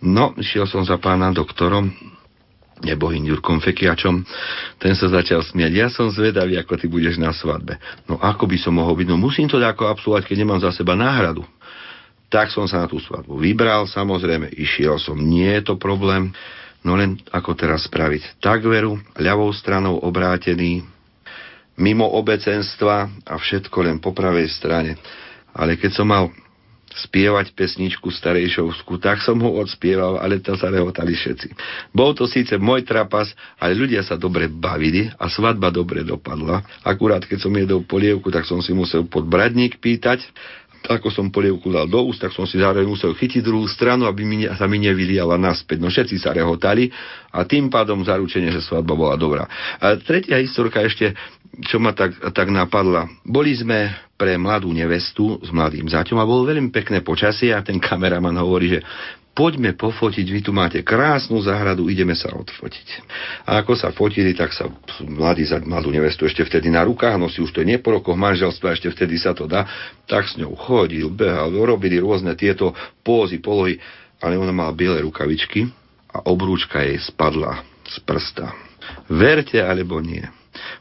No, 0.01 0.33
šiel 0.41 0.65
som 0.65 0.81
za 0.81 0.97
pána 0.97 1.29
doktorom, 1.29 1.93
nebohým 2.83 3.23
Jurkom 3.25 3.63
Fekiačom, 3.63 4.21
ten 4.77 4.93
sa 4.93 5.07
začal 5.07 5.41
smiať. 5.41 5.71
Ja 5.71 5.87
som 5.87 6.11
zvedavý, 6.11 6.59
ako 6.59 6.75
ty 6.75 6.85
budeš 6.91 7.17
na 7.17 7.31
svadbe. 7.31 7.79
No 8.05 8.19
ako 8.19 8.45
by 8.45 8.57
som 8.59 8.75
mohol 8.75 8.99
byť? 8.99 9.07
No 9.07 9.17
musím 9.17 9.47
to 9.47 9.57
ako 9.57 9.89
absolvovať, 9.89 10.27
keď 10.27 10.37
nemám 10.43 10.59
za 10.61 10.75
seba 10.75 10.93
náhradu. 10.93 11.47
Tak 12.27 12.51
som 12.51 12.65
sa 12.65 12.83
na 12.83 12.87
tú 12.89 12.97
svadbu 12.97 13.37
vybral, 13.39 13.85
samozrejme, 13.85 14.51
išiel 14.57 14.97
som, 14.97 15.15
nie 15.15 15.47
je 15.61 15.69
to 15.69 15.75
problém, 15.77 16.33
no 16.81 16.97
len 16.97 17.21
ako 17.29 17.53
teraz 17.53 17.85
spraviť. 17.85 18.41
Tak 18.41 18.65
veru, 18.65 18.97
ľavou 19.15 19.53
stranou 19.53 20.01
obrátený, 20.01 20.81
mimo 21.77 22.05
obecenstva 22.05 23.09
a 23.25 23.33
všetko 23.37 23.77
len 23.85 23.97
po 24.01 24.13
pravej 24.13 24.49
strane. 24.49 24.97
Ale 25.53 25.77
keď 25.77 25.91
som 25.93 26.09
mal 26.09 26.33
spievať 26.93 27.57
pesničku 27.57 28.13
starejšovskú, 28.13 29.01
tak 29.01 29.19
som 29.25 29.41
ho 29.41 29.57
odspieval, 29.57 30.21
ale 30.21 30.37
to 30.37 30.53
sa 30.53 30.69
rehotali 30.69 31.17
všetci. 31.17 31.49
Bol 31.89 32.13
to 32.13 32.29
síce 32.29 32.53
môj 32.61 32.85
trapas, 32.85 33.33
ale 33.57 33.73
ľudia 33.73 34.05
sa 34.05 34.13
dobre 34.13 34.45
bavili 34.45 35.09
a 35.17 35.25
svadba 35.27 35.73
dobre 35.73 36.05
dopadla. 36.05 36.61
Akurát 36.85 37.25
keď 37.25 37.39
som 37.41 37.53
jedol 37.53 37.81
polievku, 37.83 38.29
tak 38.29 38.45
som 38.45 38.61
si 38.61 38.71
musel 38.77 39.09
podbradník 39.09 39.81
pýtať, 39.81 40.21
ako 40.87 41.07
som 41.09 41.31
polievku 41.31 41.71
dal 41.71 41.87
do 41.87 42.03
úst, 42.03 42.19
tak 42.19 42.35
som 42.35 42.43
si 42.43 42.59
zároveň 42.59 42.87
musel 42.87 43.15
chytiť 43.15 43.39
druhú 43.39 43.63
stranu, 43.71 44.03
aby 44.03 44.21
mi, 44.27 44.43
sa 44.47 44.67
mi 44.67 44.83
nevyliala 44.83 45.39
naspäť. 45.39 45.79
No 45.79 45.87
všetci 45.87 46.19
sa 46.19 46.35
rehotali 46.35 46.91
a 47.31 47.47
tým 47.47 47.71
pádom 47.71 48.03
zaručenie, 48.03 48.51
že 48.51 48.59
svadba 48.59 48.93
bola 48.93 49.15
dobrá. 49.15 49.47
A 49.79 49.95
tretia 49.95 50.39
historka 50.39 50.83
ešte, 50.83 51.15
čo 51.65 51.79
ma 51.79 51.95
tak, 51.95 52.19
tak 52.35 52.51
napadla. 52.51 53.07
Boli 53.23 53.55
sme 53.55 53.95
pre 54.19 54.35
mladú 54.35 54.71
nevestu 54.71 55.39
s 55.41 55.49
mladým 55.51 55.87
zaťom 55.87 56.19
a 56.19 56.27
bolo 56.27 56.47
veľmi 56.47 56.69
pekné 56.71 57.03
počasie 57.03 57.51
a 57.51 57.63
ten 57.63 57.79
kameraman 57.79 58.35
hovorí, 58.39 58.77
že 58.77 58.79
poďme 59.33 59.73
pofotiť, 59.73 60.25
vy 60.29 60.41
tu 60.45 60.53
máte 60.53 60.79
krásnu 60.85 61.41
záhradu, 61.41 61.89
ideme 61.89 62.13
sa 62.13 62.29
odfotiť. 62.33 62.87
A 63.49 63.65
ako 63.65 63.73
sa 63.73 63.89
fotili, 63.89 64.37
tak 64.37 64.53
sa 64.53 64.69
mladý 65.01 65.49
za 65.49 65.57
mladú 65.59 65.89
nevestu 65.89 66.29
ešte 66.29 66.45
vtedy 66.45 66.69
na 66.69 66.85
rukách, 66.85 67.17
nosí 67.17 67.41
už 67.41 67.51
to 67.51 67.65
je 67.65 67.77
po 67.81 67.97
rokoch 67.97 68.15
manželstva, 68.15 68.77
ešte 68.77 68.93
vtedy 68.93 69.17
sa 69.17 69.33
to 69.33 69.49
dá, 69.49 69.65
tak 70.05 70.29
s 70.29 70.37
ňou 70.37 70.53
chodil, 70.53 71.09
behal, 71.09 71.49
robili 71.49 71.97
rôzne 71.97 72.37
tieto 72.37 72.77
pózy, 73.01 73.41
polohy, 73.41 73.81
ale 74.21 74.37
ona 74.37 74.53
mala 74.53 74.71
biele 74.71 75.01
rukavičky 75.01 75.67
a 76.13 76.29
obrúčka 76.29 76.85
jej 76.85 77.01
spadla 77.01 77.65
z 77.89 77.97
prsta. 78.05 78.53
Verte 79.09 79.57
alebo 79.57 79.97
nie. 79.97 80.23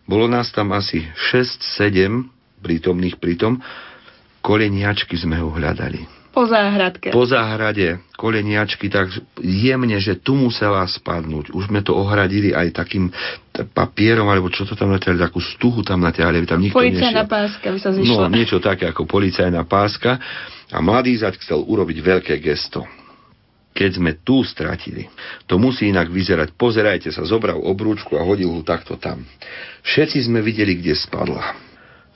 Bolo 0.04 0.28
nás 0.28 0.52
tam 0.52 0.76
asi 0.76 1.08
6-7 1.32 2.28
prítomných 2.60 3.16
pritom, 3.16 3.58
koleniačky 4.44 5.16
sme 5.16 5.40
ho 5.40 5.48
hľadali. 5.50 6.21
Po 6.32 6.42
záhradke. 6.42 7.08
Po 7.08 7.22
záhrade, 7.22 8.00
koleniačky, 8.14 8.88
tak 8.88 9.12
jemne, 9.36 9.94
že 9.96 10.16
tu 10.16 10.32
musela 10.32 10.80
spadnúť. 10.82 11.52
Už 11.52 11.68
sme 11.68 11.78
to 11.78 11.92
ohradili 11.92 12.50
aj 12.50 12.72
takým 12.74 13.12
t- 13.46 13.62
papierom, 13.66 14.24
alebo 14.26 14.48
čo 14.48 14.64
to 14.64 14.72
tam 14.72 14.90
natiahli, 14.90 15.20
takú 15.20 15.38
stuhu 15.38 15.80
tam 15.80 16.00
natiahli, 16.00 16.34
aby 16.34 16.48
tam 16.48 16.58
nikto 16.58 16.72
Policajná 16.74 17.20
nešiel. 17.20 17.28
páska 17.28 17.66
by 17.66 17.78
sa 17.78 17.90
No, 17.90 17.96
zišla. 17.98 18.26
niečo 18.28 18.58
také 18.58 18.84
ako 18.86 19.04
policajná 19.04 19.60
páska. 19.62 20.16
A 20.68 20.78
mladý 20.78 21.12
zať 21.14 21.36
chcel 21.38 21.60
urobiť 21.60 21.98
veľké 21.98 22.34
gesto. 22.38 22.88
Keď 23.70 23.90
sme 23.94 24.12
tu 24.18 24.40
stratili, 24.42 25.08
to 25.44 25.56
musí 25.56 25.86
inak 25.86 26.06
vyzerať. 26.06 26.52
Pozerajte 26.54 27.08
sa, 27.08 27.22
zobral 27.22 27.56
obrúčku 27.58 28.16
a 28.16 28.22
hodil 28.22 28.48
ho 28.50 28.60
takto 28.62 28.96
tam. 28.96 29.24
Všetci 29.82 30.26
sme 30.26 30.40
videli, 30.40 30.74
kde 30.74 30.92
spadla. 30.94 31.56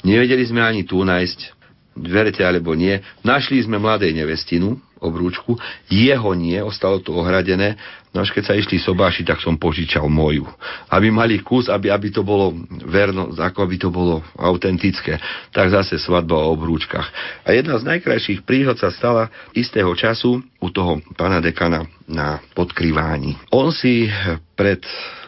Nevedeli 0.03 0.41
sme 0.43 0.61
ani 0.61 0.83
tu 0.83 0.97
nájsť, 0.99 1.56
verte 1.97 2.45
alebo 2.45 2.77
nie. 2.77 3.01
Našli 3.25 3.65
sme 3.65 3.81
mladej 3.81 4.13
nevestinu, 4.13 4.77
obrúčku, 5.01 5.61
jeho 5.93 6.33
nie, 6.33 6.57
ostalo 6.61 7.01
to 7.05 7.13
ohradené, 7.13 7.77
no 8.17 8.25
až 8.25 8.33
keď 8.33 8.45
sa 8.49 8.55
išli 8.57 8.81
sobáši, 8.81 9.29
tak 9.29 9.45
som 9.45 9.61
požičal 9.61 10.09
moju. 10.09 10.49
Aby 10.89 11.13
mali 11.13 11.45
kus, 11.45 11.69
aby, 11.69 11.93
aby 11.93 12.09
to 12.09 12.25
bolo 12.25 12.57
verno, 12.89 13.29
ako 13.37 13.59
aby 13.69 13.77
to 13.77 13.93
bolo 13.93 14.25
autentické. 14.41 15.21
Tak 15.53 15.69
zase 15.69 16.01
svadba 16.01 16.41
o 16.41 16.57
obrúčkach. 16.57 17.13
A 17.45 17.53
jedna 17.53 17.77
z 17.77 17.85
najkrajších 17.93 18.49
príhod 18.49 18.81
sa 18.81 18.89
stala 18.89 19.29
istého 19.53 19.93
času 19.93 20.41
u 20.41 20.69
toho 20.73 21.05
pána 21.13 21.45
dekana 21.45 21.85
na 22.09 22.41
podkryváni. 22.57 23.37
On 23.53 23.69
si 23.69 24.09
pred 24.57 24.81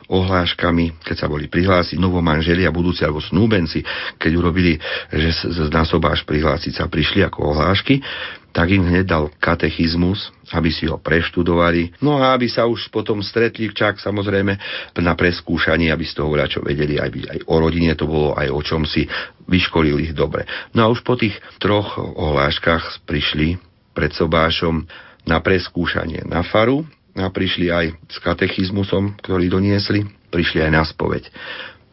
ohláškami, 0.09 1.05
keď 1.05 1.17
sa 1.21 1.29
boli 1.29 1.47
prihlásiť 1.53 2.01
novomanželia, 2.01 2.73
budúci 2.73 3.05
alebo 3.05 3.21
snúbenci, 3.21 3.85
keď 4.17 4.33
urobili, 4.41 4.81
že 5.13 5.29
s- 5.31 5.47
s- 5.47 5.69
na 5.69 5.85
sobáš 5.85 6.25
prihlásiť 6.25 6.81
sa 6.81 6.89
prišli 6.89 7.21
ako 7.23 7.53
ohlášky, 7.53 8.01
tak 8.49 8.73
im 8.73 8.83
hneď 8.83 9.05
dal 9.05 9.25
katechizmus, 9.39 10.33
aby 10.57 10.73
si 10.73 10.89
ho 10.89 10.97
preštudovali, 10.97 12.01
no 12.01 12.19
a 12.19 12.33
aby 12.33 12.49
sa 12.49 12.65
už 12.65 12.89
potom 12.89 13.21
stretli 13.21 13.69
čak 13.71 14.01
samozrejme 14.01 14.57
na 14.99 15.13
preskúšaní, 15.13 15.93
aby 15.93 16.05
z 16.09 16.17
toho 16.17 16.33
čo 16.49 16.65
vedeli, 16.65 16.97
aj, 16.97 17.11
aj 17.13 17.39
o 17.45 17.55
rodine 17.61 17.93
to 17.93 18.09
bolo, 18.09 18.33
aj 18.35 18.49
o 18.49 18.61
čom 18.65 18.89
si 18.89 19.05
vyškolili 19.47 20.11
ich 20.11 20.15
dobre. 20.17 20.49
No 20.73 20.89
a 20.89 20.91
už 20.91 21.05
po 21.05 21.15
tých 21.15 21.37
troch 21.61 22.01
ohláškach 22.01 23.05
prišli 23.05 23.61
pred 23.93 24.17
sobášom 24.17 24.89
na 25.29 25.39
preskúšanie 25.45 26.25
na 26.25 26.41
faru 26.41 26.89
a 27.17 27.29
prišli 27.33 27.73
aj 27.73 27.87
s 28.09 28.17
katechizmusom, 28.21 29.17
ktorý 29.23 29.49
doniesli, 29.49 30.05
prišli 30.29 30.65
aj 30.65 30.71
na 30.71 30.83
spoveď. 30.85 31.29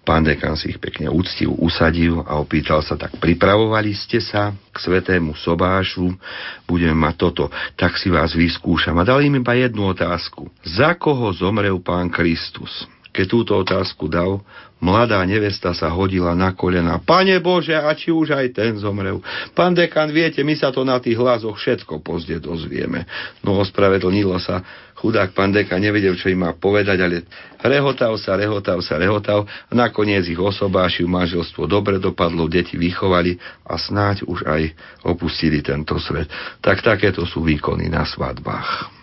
Pán 0.06 0.22
dekan 0.22 0.54
si 0.54 0.70
ich 0.70 0.78
pekne 0.78 1.10
úctiv 1.10 1.50
usadil 1.58 2.22
a 2.30 2.38
opýtal 2.38 2.86
sa, 2.86 2.94
tak 2.94 3.18
pripravovali 3.18 3.90
ste 3.98 4.22
sa 4.22 4.54
k 4.70 4.78
svetému 4.78 5.34
sobášu, 5.34 6.14
budeme 6.70 6.94
mať 6.94 7.16
toto, 7.18 7.46
tak 7.74 7.98
si 7.98 8.14
vás 8.14 8.38
vyskúšam. 8.38 8.94
A 9.02 9.04
dal 9.04 9.26
im 9.26 9.42
iba 9.42 9.58
jednu 9.58 9.90
otázku. 9.90 10.54
Za 10.62 10.94
koho 10.94 11.34
zomrel 11.34 11.82
pán 11.82 12.14
Kristus? 12.14 12.86
Keď 13.10 13.26
túto 13.26 13.58
otázku 13.58 14.06
dal, 14.06 14.46
mladá 14.78 15.24
nevesta 15.26 15.74
sa 15.74 15.90
hodila 15.90 16.38
na 16.38 16.54
kolena. 16.54 17.02
Pane 17.02 17.42
Bože, 17.42 17.74
a 17.74 17.90
či 17.98 18.14
už 18.14 18.38
aj 18.38 18.54
ten 18.54 18.78
zomrel? 18.78 19.26
Pán 19.58 19.74
dekan, 19.74 20.14
viete, 20.14 20.46
my 20.46 20.54
sa 20.54 20.70
to 20.70 20.86
na 20.86 21.02
tých 21.02 21.18
hlasoch 21.18 21.58
všetko 21.58 22.06
pozde 22.06 22.38
dozvieme. 22.38 23.10
No 23.42 23.58
ospravedlnilo 23.58 24.38
sa 24.38 24.62
chudák 24.96 25.36
pán 25.36 25.52
dekan, 25.52 25.84
nevedel, 25.84 26.16
čo 26.16 26.32
im 26.32 26.48
má 26.48 26.56
povedať, 26.56 26.98
ale 27.04 27.28
rehotal 27.60 28.16
sa, 28.16 28.40
rehotal 28.40 28.80
sa, 28.80 28.96
rehotal 28.96 29.44
nakoniec 29.76 30.24
ich 30.26 30.40
osobášil 30.40 31.06
manželstvo 31.12 31.68
dobre 31.68 32.00
dopadlo, 32.00 32.48
deti 32.48 32.80
vychovali 32.80 33.36
a 33.68 33.76
snáď 33.76 34.24
už 34.24 34.48
aj 34.48 34.72
opustili 35.04 35.60
tento 35.60 36.00
svet. 36.00 36.32
Tak 36.64 36.80
takéto 36.80 37.28
sú 37.28 37.44
výkony 37.44 37.92
na 37.92 38.08
svadbách. 38.08 38.95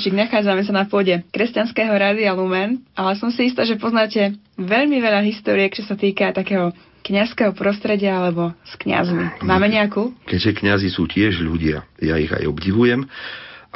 Kováčik, 0.00 0.16
nachádzame 0.16 0.64
sa 0.64 0.72
na 0.72 0.88
pôde 0.88 1.12
kresťanského 1.28 1.92
rádia 1.92 2.32
Lumen, 2.32 2.80
ale 2.96 3.20
som 3.20 3.28
si 3.28 3.52
istá, 3.52 3.68
že 3.68 3.76
poznáte 3.76 4.32
veľmi 4.56 4.96
veľa 4.96 5.20
historiek, 5.28 5.76
čo 5.76 5.84
sa 5.84 5.92
týka 5.92 6.32
takého 6.32 6.72
kňazského 7.04 7.52
prostredia 7.52 8.16
alebo 8.16 8.56
s 8.64 8.80
kňazmi. 8.80 9.44
Máme 9.44 9.68
nejakú? 9.68 10.16
Keďže 10.24 10.56
kňazi 10.56 10.88
sú 10.88 11.04
tiež 11.04 11.44
ľudia, 11.44 11.84
ja 12.00 12.16
ich 12.16 12.32
aj 12.32 12.48
obdivujem, 12.48 13.04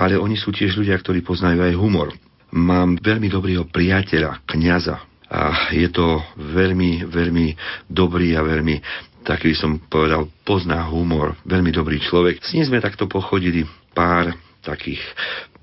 ale 0.01 0.17
oni 0.17 0.41
sú 0.41 0.49
tiež 0.49 0.81
ľudia, 0.81 0.97
ktorí 0.97 1.21
poznajú 1.21 1.61
aj 1.61 1.77
humor. 1.77 2.09
Mám 2.57 3.05
veľmi 3.05 3.29
dobrého 3.29 3.69
priateľa, 3.69 4.49
kňaza, 4.49 5.05
a 5.29 5.77
je 5.77 5.93
to 5.93 6.25
veľmi, 6.41 7.05
veľmi 7.05 7.53
dobrý 7.85 8.33
a 8.33 8.41
veľmi 8.41 8.81
taký 9.29 9.53
by 9.53 9.57
som 9.61 9.77
povedal, 9.77 10.33
pozná 10.49 10.89
humor, 10.89 11.37
veľmi 11.45 11.69
dobrý 11.69 12.01
človek. 12.01 12.41
S 12.41 12.57
ním 12.57 12.65
sme 12.65 12.81
takto 12.81 13.05
pochodili 13.13 13.69
pár 13.93 14.33
takých, 14.65 15.05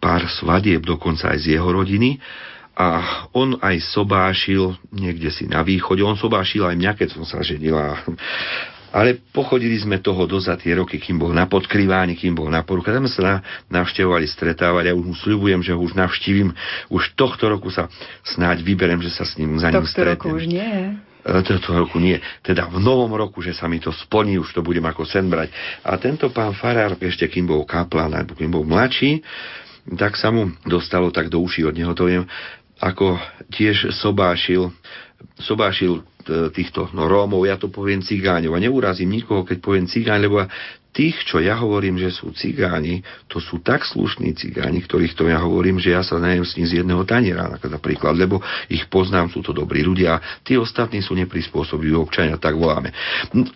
pár 0.01 0.25
svadieb, 0.25 0.81
dokonca 0.81 1.29
aj 1.29 1.45
z 1.45 1.55
jeho 1.55 1.69
rodiny 1.69 2.17
a 2.73 2.87
on 3.37 3.59
aj 3.61 3.77
sobášil 3.93 4.73
niekde 4.89 5.29
si 5.29 5.45
na 5.45 5.61
východe, 5.61 6.01
on 6.01 6.17
sobášil 6.17 6.65
aj 6.65 6.75
mňa, 6.75 6.91
keď 6.97 7.07
som 7.13 7.23
sa 7.27 7.45
ženila. 7.45 8.01
Ale 8.91 9.23
pochodili 9.31 9.79
sme 9.79 10.03
toho 10.03 10.27
doza 10.27 10.51
tie 10.59 10.75
roky, 10.75 10.99
kým 10.99 11.15
bol 11.15 11.31
na 11.31 11.47
podkrýváni, 11.47 12.19
kým 12.19 12.35
bol 12.35 12.51
na 12.51 12.59
poruka. 12.67 12.91
Tam 12.91 13.07
sa 13.07 13.39
navštevovali, 13.71 14.27
stretávali. 14.27 14.91
Ja 14.91 14.95
už 14.99 15.05
mu 15.07 15.15
sľubujem, 15.15 15.63
že 15.63 15.71
ho 15.71 15.79
už 15.79 15.95
navštívim. 15.95 16.51
Už 16.91 17.15
tohto 17.15 17.47
roku 17.47 17.71
sa 17.71 17.87
snáď 18.27 18.67
vyberem, 18.67 18.99
že 18.99 19.15
sa 19.15 19.23
s 19.23 19.39
ním 19.39 19.55
za 19.63 19.71
ním 19.71 19.87
stretnem. 19.87 20.19
roku 20.19 20.35
už 20.35 20.43
nie. 20.43 20.99
E, 21.23 21.39
tohto 21.39 21.71
roku 21.71 22.03
nie. 22.03 22.19
Teda 22.43 22.67
v 22.67 22.83
novom 22.83 23.15
roku, 23.15 23.39
že 23.39 23.55
sa 23.55 23.71
mi 23.71 23.79
to 23.79 23.95
splní, 23.95 24.35
už 24.43 24.51
to 24.51 24.59
budem 24.59 24.83
ako 24.83 25.07
sen 25.07 25.23
brať. 25.31 25.55
A 25.87 25.95
tento 25.95 26.27
pán 26.27 26.51
Farár, 26.51 26.99
ešte 26.99 27.31
kým 27.31 27.47
bol 27.47 27.63
kaplan, 27.63 28.11
alebo 28.11 28.35
kým 28.35 28.51
bol 28.51 28.67
mladší, 28.67 29.23
tak 29.97 30.17
sa 30.17 30.29
mu 30.29 30.53
dostalo 30.63 31.09
tak 31.09 31.33
do 31.33 31.41
uší 31.41 31.65
od 31.65 31.75
neho, 31.75 31.93
to 31.97 32.05
viem, 32.09 32.25
ako 32.81 33.17
tiež 33.53 33.93
sobášil, 33.93 34.73
sobášil 35.37 36.01
e, 36.01 36.49
týchto 36.49 36.89
no, 36.97 37.05
Rómov, 37.05 37.45
ja 37.45 37.57
to 37.57 37.69
poviem 37.69 38.01
cigáňov 38.01 38.57
a 38.57 38.63
neurazím 38.63 39.13
nikoho, 39.13 39.45
keď 39.45 39.57
poviem 39.61 39.85
cigáň, 39.85 40.19
lebo 40.25 40.41
tých, 40.91 41.23
čo 41.23 41.39
ja 41.39 41.55
hovorím, 41.55 41.95
že 41.95 42.11
sú 42.11 42.35
cigáni, 42.35 42.99
to 43.31 43.39
sú 43.39 43.63
tak 43.63 43.87
slušní 43.87 44.35
cigáni, 44.35 44.83
ktorých 44.83 45.15
to 45.15 45.23
ja 45.31 45.39
hovorím, 45.39 45.79
že 45.79 45.95
ja 45.95 46.03
sa 46.03 46.19
najem 46.19 46.43
s 46.43 46.55
ním 46.59 46.67
z 46.67 46.73
jedného 46.83 47.03
taniera 47.07 47.47
napríklad, 47.47 48.11
lebo 48.17 48.43
ich 48.67 48.83
poznám, 48.91 49.31
sú 49.31 49.39
to 49.39 49.55
dobrí 49.55 49.87
ľudia, 49.87 50.43
tí 50.43 50.59
ostatní 50.59 50.99
sú 50.99 51.15
neprispôsobiví 51.15 51.95
občania, 51.95 52.35
tak 52.35 52.59
voláme. 52.59 52.91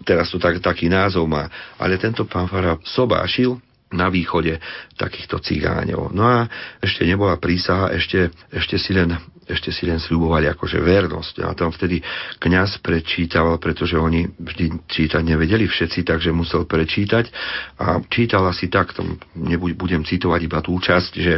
Teraz 0.08 0.32
to 0.32 0.40
tak, 0.40 0.64
taký 0.64 0.88
názov 0.88 1.28
má, 1.28 1.52
ale 1.76 2.00
tento 2.00 2.24
pán 2.24 2.48
Fara 2.48 2.80
sobášil 2.88 3.60
na 3.94 4.10
východe 4.10 4.58
takýchto 4.98 5.38
cigáňov. 5.38 6.10
No 6.10 6.26
a 6.26 6.50
ešte 6.82 7.06
nebola 7.06 7.38
prísaha, 7.38 7.94
ešte, 7.94 8.34
ešte, 8.50 8.82
si 8.82 8.98
len, 8.98 9.14
ešte 9.46 9.70
si 9.70 9.86
len 9.86 10.02
sľubovali 10.02 10.50
akože 10.50 10.82
vernosť. 10.82 11.36
A 11.46 11.54
tam 11.54 11.70
vtedy 11.70 12.02
kňaz 12.42 12.82
prečítal, 12.82 13.46
pretože 13.62 13.96
oni 13.96 14.26
vždy 14.26 14.90
čítať 14.90 15.22
nevedeli 15.22 15.70
všetci, 15.70 16.02
takže 16.02 16.34
musel 16.34 16.66
prečítať. 16.66 17.30
A 17.78 18.02
čítal 18.10 18.42
asi 18.50 18.74
tak, 18.74 18.98
tom 18.98 19.22
nebudem 19.38 20.02
citovať 20.02 20.40
iba 20.42 20.60
tú 20.66 20.76
časť, 20.82 21.12
že 21.22 21.36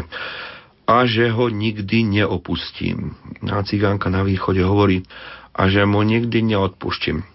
a 0.87 1.03
že 1.03 1.27
ho 1.27 1.51
nikdy 1.51 2.07
neopustím. 2.07 3.11
A 3.43 3.59
cigánka 3.59 4.07
na 4.07 4.23
východe 4.23 4.63
hovorí, 4.63 5.03
a 5.51 5.67
že 5.67 5.83
mu 5.83 5.99
nikdy 5.99 6.55
neodpustím 6.55 7.27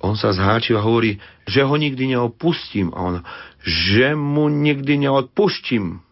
on 0.00 0.14
sa 0.16 0.32
zháčil 0.32 0.76
a 0.76 0.84
hovorí, 0.84 1.16
že 1.48 1.64
ho 1.64 1.74
nikdy 1.76 2.16
neopustím. 2.16 2.92
A 2.92 2.98
on, 3.00 3.16
že 3.64 4.12
mu 4.12 4.52
nikdy 4.52 5.08
neodpustím. 5.08 6.04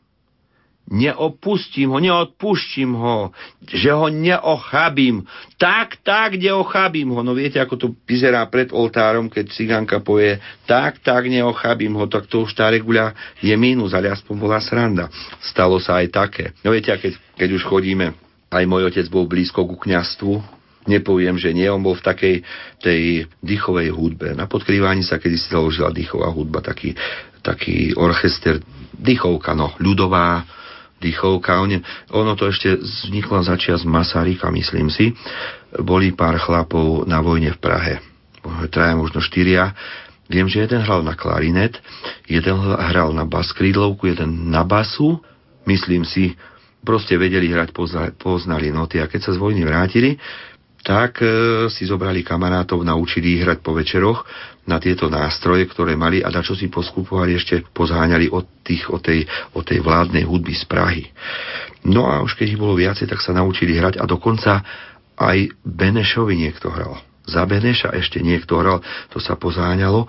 Neopustím 0.85 1.97
ho, 1.97 1.99
neodpustím 1.99 2.93
ho, 2.93 3.33
že 3.65 3.89
ho 3.89 4.13
neochabím. 4.13 5.25
Tak, 5.57 5.97
tak, 6.05 6.37
neochabím 6.37 7.09
ho. 7.17 7.25
No 7.25 7.33
viete, 7.33 7.57
ako 7.57 7.75
to 7.81 7.87
vyzerá 8.05 8.45
pred 8.53 8.69
oltárom, 8.69 9.33
keď 9.33 9.49
cigánka 9.49 10.05
povie, 10.05 10.45
tak, 10.69 11.01
tak, 11.01 11.25
neochabím 11.25 11.97
ho, 11.97 12.05
tak 12.05 12.29
to 12.29 12.45
už 12.45 12.53
tá 12.53 12.69
regulia 12.69 13.17
je 13.41 13.57
mínus, 13.57 13.97
ale 13.97 14.13
aspoň 14.13 14.37
bola 14.37 14.61
sranda. 14.61 15.09
Stalo 15.41 15.81
sa 15.81 16.05
aj 16.05 16.13
také. 16.13 16.45
No 16.61 16.77
viete, 16.77 16.93
keď, 16.93 17.17
keď 17.41 17.49
už 17.57 17.65
chodíme, 17.65 18.13
aj 18.53 18.65
môj 18.69 18.93
otec 18.93 19.09
bol 19.09 19.25
blízko 19.25 19.65
ku 19.65 19.81
kňastvu, 19.81 20.64
nepoviem, 20.87 21.37
že 21.41 21.53
nie, 21.57 21.69
on 21.69 21.83
bol 21.85 21.97
v 21.97 22.07
takej 22.07 22.37
tej 22.81 23.31
dýchovej 23.41 23.89
hudbe. 23.93 24.37
Na 24.37 24.49
podkrývaní 24.49 25.05
sa 25.05 25.21
kedy 25.21 25.37
si 25.37 25.49
založila 25.49 25.95
dýchová 25.95 26.29
hudba, 26.33 26.61
taký, 26.61 26.93
taký 27.41 27.97
orchester, 27.97 28.61
dýchovka, 28.95 29.57
no, 29.57 29.75
ľudová 29.81 30.45
dýchovka. 31.05 31.61
On, 31.61 31.71
ono 32.15 32.33
to 32.39 32.49
ešte 32.49 32.81
vzniklo 32.81 33.45
začia 33.45 33.77
z 33.77 33.85
Masaryka, 33.85 34.49
myslím 34.49 34.89
si. 34.89 35.13
Boli 35.77 36.17
pár 36.17 36.41
chlapov 36.41 37.05
na 37.05 37.21
vojne 37.21 37.53
v 37.53 37.61
Prahe. 37.61 37.95
Traja, 38.73 38.97
možno 38.97 39.25
štyria. 39.25 39.73
Viem, 40.25 40.49
že 40.49 40.65
jeden 40.65 40.81
hral 40.81 41.05
na 41.05 41.13
klarinet, 41.13 41.77
jeden 42.25 42.57
hral 42.61 43.13
na 43.13 43.29
bas 43.29 43.53
krídlovku, 43.53 44.09
jeden 44.09 44.49
na 44.49 44.65
basu. 44.65 45.21
Myslím 45.69 46.09
si, 46.09 46.33
proste 46.85 47.17
vedeli 47.17 47.53
hrať, 47.53 47.73
poznali 48.17 48.73
noty. 48.73 49.01
A 49.01 49.09
keď 49.09 49.29
sa 49.29 49.33
z 49.37 49.41
vojny 49.41 49.65
vrátili, 49.65 50.17
tak 50.85 51.25
e, 51.25 51.27
si 51.73 51.89
zobrali 51.89 52.21
kamarátov, 52.21 52.85
naučili 52.85 53.41
ich 53.41 53.43
hrať 53.43 53.65
po 53.65 53.73
večeroch 53.73 54.21
na 54.69 54.77
tieto 54.77 55.09
nástroje, 55.09 55.65
ktoré 55.65 55.97
mali 55.97 56.21
a 56.21 56.29
čo 56.45 56.53
si 56.53 56.69
poskupovali 56.69 57.41
ešte 57.41 57.65
pozháňali 57.73 58.29
od, 58.29 58.61
tých, 58.61 58.93
od, 58.93 59.01
tej, 59.01 59.25
od 59.57 59.65
tej 59.65 59.81
vládnej 59.81 60.29
hudby 60.29 60.53
z 60.53 60.65
Prahy. 60.69 61.05
No 61.89 62.05
a 62.05 62.21
už 62.21 62.37
keď 62.37 62.47
ich 62.53 62.61
bolo 62.61 62.77
viacej, 62.77 63.09
tak 63.09 63.25
sa 63.25 63.33
naučili 63.33 63.81
hrať 63.81 63.97
a 63.97 64.05
dokonca 64.05 64.61
aj 65.17 65.57
Benešovi 65.65 66.37
niekto 66.37 66.69
hral. 66.69 67.01
Za 67.25 67.49
Beneša 67.49 67.97
ešte 67.97 68.21
niekto 68.21 68.61
hral, 68.61 68.85
to 69.09 69.17
sa 69.17 69.41
pozháňalo 69.41 70.05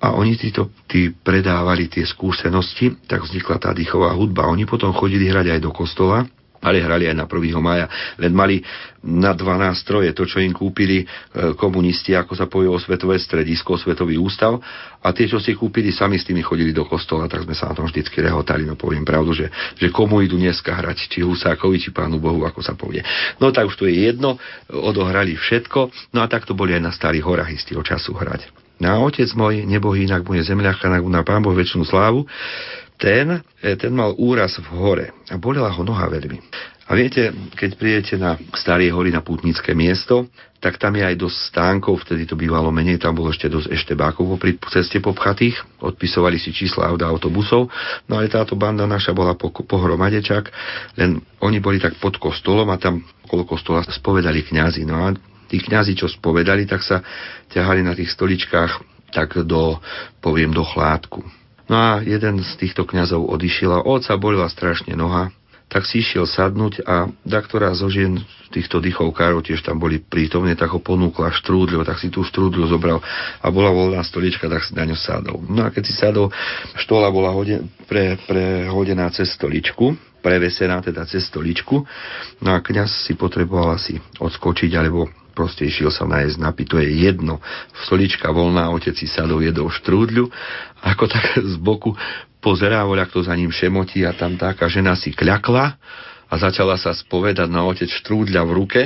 a 0.00 0.16
oni 0.16 0.36
títo, 0.36 0.72
tí 0.88 1.12
predávali 1.12 1.88
tie 1.88 2.04
skúsenosti, 2.04 2.96
tak 3.08 3.24
vznikla 3.24 3.56
tá 3.60 3.70
dýchová 3.72 4.12
hudba. 4.16 4.48
Oni 4.48 4.64
potom 4.64 4.92
chodili 4.96 5.28
hrať 5.28 5.56
aj 5.56 5.60
do 5.60 5.72
kostola, 5.72 6.24
ale 6.60 6.84
hrali 6.84 7.08
aj 7.08 7.16
na 7.16 7.26
1. 7.26 7.56
maja. 7.60 7.88
Len 8.20 8.32
mali 8.36 8.60
na 9.00 9.32
dva 9.32 9.56
nástroje, 9.56 10.12
to, 10.12 10.28
čo 10.28 10.44
im 10.44 10.52
kúpili 10.52 11.02
e, 11.02 11.06
komunisti, 11.56 12.12
ako 12.12 12.36
sa 12.36 12.44
povie 12.44 12.68
o 12.68 12.76
Svetové 12.76 13.16
stredisko, 13.16 13.80
Svetový 13.80 14.20
ústav, 14.20 14.60
a 15.00 15.08
tie, 15.16 15.24
čo 15.24 15.40
si 15.40 15.56
kúpili, 15.56 15.88
sami 15.88 16.20
s 16.20 16.28
tými 16.28 16.44
chodili 16.44 16.76
do 16.76 16.84
kostola, 16.84 17.24
tak 17.24 17.48
sme 17.48 17.56
sa 17.56 17.72
na 17.72 17.74
tom 17.80 17.88
vždycky 17.88 18.20
rehotali, 18.20 18.68
no 18.68 18.76
poviem 18.76 19.00
pravdu, 19.00 19.32
že, 19.32 19.48
že 19.80 19.88
komu 19.88 20.20
idú 20.20 20.36
dneska 20.36 20.76
hrať, 20.76 21.08
či 21.08 21.24
Husákovi, 21.24 21.80
či 21.80 21.96
Pánu 21.96 22.20
Bohu, 22.20 22.44
ako 22.44 22.60
sa 22.60 22.76
povie. 22.76 23.00
No 23.40 23.48
tak 23.48 23.72
už 23.72 23.80
to 23.80 23.88
je 23.88 23.96
jedno, 24.12 24.36
odohrali 24.68 25.40
všetko, 25.40 26.12
no 26.12 26.20
a 26.20 26.28
takto 26.28 26.52
boli 26.52 26.76
aj 26.76 26.82
na 26.84 26.92
Starých 26.92 27.24
horách 27.24 27.56
istého 27.56 27.80
času 27.80 28.12
hrať. 28.12 28.52
Na 28.80 28.96
no 28.96 29.08
otec 29.08 29.28
môj, 29.36 29.68
nebohý, 29.68 30.08
inak 30.08 30.24
bude 30.24 30.40
zemľaka, 30.40 30.88
na 30.88 31.20
Pán 31.20 31.44
Boh 31.44 31.52
väčšinu 31.52 31.84
slávu, 31.84 32.24
ten, 33.00 33.40
e, 33.64 33.74
ten 33.80 33.92
mal 33.96 34.12
úraz 34.20 34.60
v 34.60 34.68
hore 34.76 35.06
a 35.32 35.40
bolela 35.40 35.72
ho 35.72 35.82
noha 35.82 36.04
veľmi. 36.06 36.38
A 36.90 36.98
viete, 36.98 37.30
keď 37.54 37.70
prídete 37.78 38.14
na 38.18 38.34
Staré 38.58 38.90
hory 38.90 39.14
na 39.14 39.22
pútnické 39.22 39.78
miesto, 39.78 40.26
tak 40.58 40.76
tam 40.76 40.98
je 40.98 41.06
aj 41.06 41.16
dosť 41.16 41.38
stánkov, 41.54 42.02
vtedy 42.04 42.26
to 42.26 42.34
bývalo 42.36 42.68
menej, 42.74 42.98
tam 42.98 43.14
bolo 43.14 43.30
ešte 43.30 43.48
dosť 43.48 43.72
eštebákov 43.72 44.26
pri 44.36 44.58
ceste 44.68 44.98
popchatých, 44.98 45.80
odpisovali 45.80 46.36
si 46.36 46.50
čísla 46.52 46.90
aut 46.90 47.00
autobusov, 47.00 47.70
no 48.10 48.12
ale 48.18 48.28
táto 48.28 48.58
banda 48.58 48.90
naša 48.90 49.14
bola 49.14 49.38
po, 49.38 49.54
pohromade 49.54 50.20
čak, 50.20 50.50
len 50.98 51.22
oni 51.40 51.62
boli 51.62 51.80
tak 51.80 51.96
pod 51.96 52.18
kostolom 52.20 52.68
a 52.68 52.76
tam 52.76 53.00
okolo 53.24 53.46
kostola 53.46 53.86
spovedali 53.86 54.44
kňazi, 54.44 54.82
no 54.84 55.00
a 55.00 55.14
tí 55.48 55.62
kňazi, 55.62 55.94
čo 55.94 56.10
spovedali, 56.10 56.68
tak 56.68 56.82
sa 56.84 57.00
ťahali 57.54 57.86
na 57.86 57.94
tých 57.94 58.12
stoličkách 58.12 58.72
tak 59.14 59.46
do, 59.46 59.78
poviem, 60.18 60.50
do 60.50 60.66
chládku. 60.66 61.39
No 61.70 61.78
a 61.78 62.02
jeden 62.02 62.42
z 62.42 62.50
týchto 62.58 62.82
kňazov 62.82 63.30
odišiel 63.30 63.70
a 63.70 63.86
oca 63.86 64.18
bolila 64.18 64.50
strašne 64.50 64.98
noha, 64.98 65.30
tak 65.70 65.86
si 65.86 66.02
išiel 66.02 66.26
sadnúť 66.26 66.82
a 66.82 67.06
daktora 67.22 67.70
zo 67.78 67.86
žien 67.86 68.18
týchto 68.50 68.82
dychovkárov 68.82 69.46
tiež 69.46 69.62
tam 69.62 69.78
boli 69.78 70.02
prítomne, 70.02 70.58
tak 70.58 70.74
ho 70.74 70.82
ponúkla 70.82 71.30
štrúdľu, 71.30 71.86
tak 71.86 72.02
si 72.02 72.10
tú 72.10 72.26
štrúdľu 72.26 72.66
zobral 72.66 72.98
a 73.38 73.46
bola 73.54 73.70
voľná 73.70 74.02
stolička, 74.02 74.50
tak 74.50 74.66
si 74.66 74.74
na 74.74 74.82
ňu 74.82 74.98
sadol. 74.98 75.38
No 75.46 75.62
a 75.62 75.70
keď 75.70 75.82
si 75.86 75.94
sadol, 75.94 76.34
štola 76.74 77.06
bola 77.14 77.30
hoden, 77.30 77.70
pre, 77.86 78.18
prehodená 78.26 79.06
cez 79.14 79.30
stoličku, 79.38 79.94
prevesená 80.26 80.82
teda 80.82 81.06
cez 81.06 81.30
stoličku, 81.30 81.86
no 82.42 82.50
a 82.50 82.58
kňaz 82.58 83.06
si 83.06 83.14
potreboval 83.14 83.78
asi 83.78 84.02
odskočiť 84.18 84.74
alebo 84.74 85.06
proste 85.40 85.64
išiel 85.64 85.88
sa 85.88 86.04
nájsť 86.04 86.36
napiť, 86.36 86.66
to 86.68 86.76
je 86.84 87.08
jedno. 87.08 87.40
Stolička 87.88 88.28
voľná, 88.28 88.68
otec 88.68 88.92
si 88.92 89.08
sadol 89.08 89.40
jedol 89.40 89.72
štrúdľu, 89.72 90.28
ako 90.84 91.04
tak 91.08 91.40
z 91.40 91.56
boku 91.56 91.96
pozerá, 92.44 92.84
voľa 92.84 93.08
kto 93.08 93.24
za 93.24 93.32
ním 93.32 93.48
šemotí 93.48 94.04
a 94.04 94.12
tam 94.12 94.36
taká 94.36 94.68
žena 94.68 94.92
si 95.00 95.16
kľakla 95.16 95.80
a 96.30 96.34
začala 96.38 96.78
sa 96.78 96.94
spovedať 96.94 97.50
na 97.50 97.66
otec 97.66 97.90
štrúdľa 97.90 98.46
v 98.46 98.52
ruke. 98.54 98.82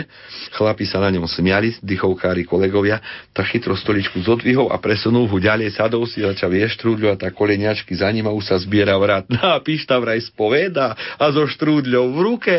Chlapi 0.57 0.89
sa 0.89 1.05
na 1.05 1.13
ňom 1.13 1.29
smiali, 1.29 1.77
dychovkári 1.85 2.49
kolegovia, 2.49 3.05
tak 3.37 3.53
chytro 3.53 3.77
stoličku 3.77 4.25
zodvihol 4.25 4.73
a 4.73 4.81
presunul 4.81 5.29
ho 5.29 5.37
ďalej, 5.37 5.77
sadol 5.77 6.09
si, 6.09 6.25
začal 6.25 6.49
vieš 6.49 6.81
štrúdľu 6.81 7.13
a 7.13 7.21
tá 7.21 7.29
koleniačky 7.29 7.93
za 7.93 8.09
ním 8.09 8.25
a 8.25 8.33
už 8.33 8.49
sa 8.49 8.57
zbiera 8.57 8.97
vrat. 8.97 9.29
No 9.29 9.43
a 9.51 9.61
píšta 9.61 10.01
vraj 10.01 10.25
spoveda 10.25 10.97
a 10.97 11.25
so 11.35 11.45
štrúdľou 11.45 12.17
v 12.17 12.19
ruke. 12.23 12.57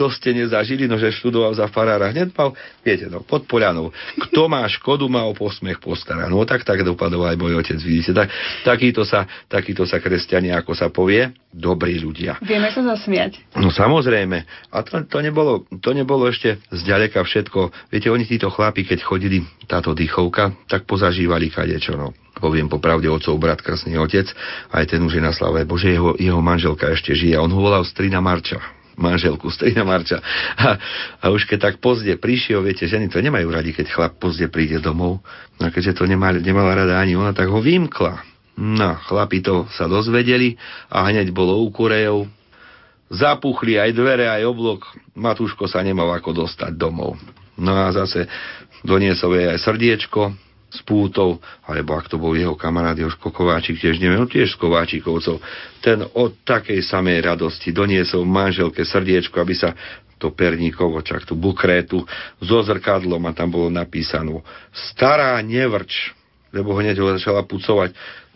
To 0.00 0.08
ste 0.08 0.32
nezažili, 0.32 0.88
no 0.88 0.96
že 0.96 1.12
študoval 1.12 1.52
za 1.52 1.68
farára. 1.68 2.14
Hneď 2.14 2.32
mal, 2.32 2.56
viete, 2.80 3.10
no, 3.12 3.20
pod 3.20 3.44
Polianou. 3.44 3.92
Kto 4.16 4.48
má 4.48 4.64
škodu, 4.70 5.04
má 5.10 5.26
o 5.26 5.34
posmech 5.36 5.82
postará. 5.82 6.30
No 6.30 6.46
tak 6.46 6.64
tak 6.64 6.86
dopadol 6.86 7.26
aj 7.26 7.36
môj 7.36 7.58
otec, 7.58 7.78
vidíte. 7.82 8.14
Tak, 8.14 8.28
takýto, 8.64 9.02
sa, 9.02 9.28
takýto 9.50 9.84
sa 9.84 9.98
kresťania, 9.98 10.56
ako 10.62 10.72
sa 10.72 10.88
povie, 10.88 11.34
dobrí 11.50 11.98
ľudia. 11.98 12.38
Vieme 12.40 12.70
sa 12.70 12.80
zasmiať. 12.80 13.42
No 13.58 13.68
samozrejme, 13.68 14.21
samozrejme. 14.22 14.38
A 14.70 14.78
to, 14.86 15.02
to, 15.10 15.18
nebolo, 15.20 15.66
to 15.82 15.90
nebolo 15.92 16.30
ešte 16.30 16.62
zďaleka 16.70 17.22
všetko. 17.22 17.90
Viete, 17.90 18.08
oni 18.10 18.24
títo 18.24 18.48
chlapi, 18.50 18.86
keď 18.86 19.02
chodili 19.02 19.42
táto 19.66 19.92
dýchovka, 19.92 20.54
tak 20.70 20.86
pozažívali 20.86 21.50
kadečo, 21.50 21.98
no. 21.98 22.14
Poviem 22.32 22.66
popravde, 22.66 23.06
otcov 23.06 23.38
brat, 23.38 23.60
krstný 23.60 23.98
otec, 24.00 24.26
aj 24.72 24.84
ten 24.88 25.00
už 25.04 25.20
je 25.20 25.22
na 25.22 25.30
slave 25.30 25.62
Bože, 25.68 25.92
jeho, 25.92 26.16
jeho 26.16 26.40
manželka 26.40 26.90
ešte 26.90 27.12
žije. 27.14 27.38
On 27.38 27.50
ho 27.50 27.60
volal 27.60 27.84
Strina 27.84 28.22
Marča 28.22 28.58
manželku, 28.92 29.48
strina 29.48 29.88
Marča. 29.88 30.20
A, 30.52 30.76
a 31.16 31.24
už 31.32 31.48
keď 31.48 31.72
tak 31.72 31.74
pozde 31.80 32.12
prišiel, 32.20 32.60
viete, 32.60 32.84
ženy 32.84 33.08
to 33.08 33.24
nemajú 33.24 33.48
radi, 33.48 33.72
keď 33.72 33.88
chlap 33.88 34.20
pozde 34.20 34.52
príde 34.52 34.84
domov. 34.84 35.24
No 35.56 35.62
a 35.64 35.72
keďže 35.72 35.96
to 35.96 36.04
nemala, 36.04 36.36
nemala 36.36 36.76
rada 36.76 37.00
ani 37.00 37.16
ona, 37.16 37.32
tak 37.32 37.48
ho 37.48 37.56
vymkla. 37.64 38.20
No, 38.60 39.00
chlapi 39.08 39.40
to 39.40 39.64
sa 39.72 39.88
dozvedeli 39.88 40.60
a 40.92 41.08
hneď 41.08 41.32
bolo 41.32 41.56
u 41.64 41.72
kurejov. 41.72 42.28
Zapuchli 43.12 43.76
aj 43.76 43.92
dvere, 43.92 44.24
aj 44.24 44.48
oblok. 44.48 44.88
Matúško 45.12 45.68
sa 45.68 45.84
nemal 45.84 46.08
ako 46.16 46.44
dostať 46.44 46.72
domov. 46.72 47.20
No 47.60 47.76
a 47.76 47.92
zase 47.92 48.24
doniesol 48.80 49.36
jej 49.36 49.46
aj 49.52 49.58
srdiečko, 49.60 50.32
s 50.72 50.80
pútou, 50.88 51.36
alebo 51.68 51.92
ak 52.00 52.08
to 52.08 52.16
bol 52.16 52.32
jeho 52.32 52.56
kamarát 52.56 52.96
Joško 52.96 53.28
Kováčik, 53.28 53.76
tiež 53.76 54.00
neviem, 54.00 54.24
no 54.24 54.24
tiež 54.24 54.56
z 54.56 54.60
Kováčikovcov, 54.60 55.44
ten 55.84 56.00
od 56.16 56.40
takej 56.48 56.80
samej 56.80 57.20
radosti 57.20 57.76
doniesol 57.76 58.24
manželke 58.24 58.80
srdiečko, 58.80 59.36
aby 59.36 59.52
sa 59.52 59.76
to 60.16 60.32
perníkovo, 60.32 61.04
čak 61.04 61.28
tú 61.28 61.36
bukrétu, 61.36 62.08
so 62.40 62.64
zrkadlom 62.64 63.20
a 63.28 63.36
tam 63.36 63.52
bolo 63.52 63.68
napísané 63.68 64.32
stará 64.72 65.36
nevrč, 65.44 66.16
lebo 66.56 66.72
hneď 66.72 67.04
ho 67.04 67.12
začala 67.20 67.44
pucovať 67.44 67.92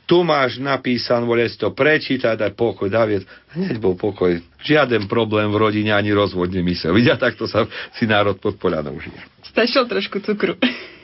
tu 0.07 0.23
máš 0.23 0.63
napísan, 0.63 1.27
vole 1.27 1.51
si 1.51 1.59
to 1.59 1.75
prečítať, 1.75 2.39
daj 2.39 2.55
pokoj, 2.55 2.87
David. 2.87 3.27
Hneď 3.59 3.83
bol 3.83 3.99
pokoj. 3.99 4.39
Žiaden 4.63 5.11
problém 5.11 5.51
v 5.51 5.59
rodine, 5.59 5.91
ani 5.91 6.15
rozvod 6.15 6.55
nemyslel. 6.55 6.95
Vidia, 6.95 7.19
takto 7.19 7.51
sa 7.51 7.67
si 7.99 8.07
národ 8.07 8.39
pod 8.39 8.55
Polianou 8.55 8.95
žije. 9.03 9.19
Stačilo 9.43 9.91
trošku 9.91 10.23
cukru. 10.23 10.55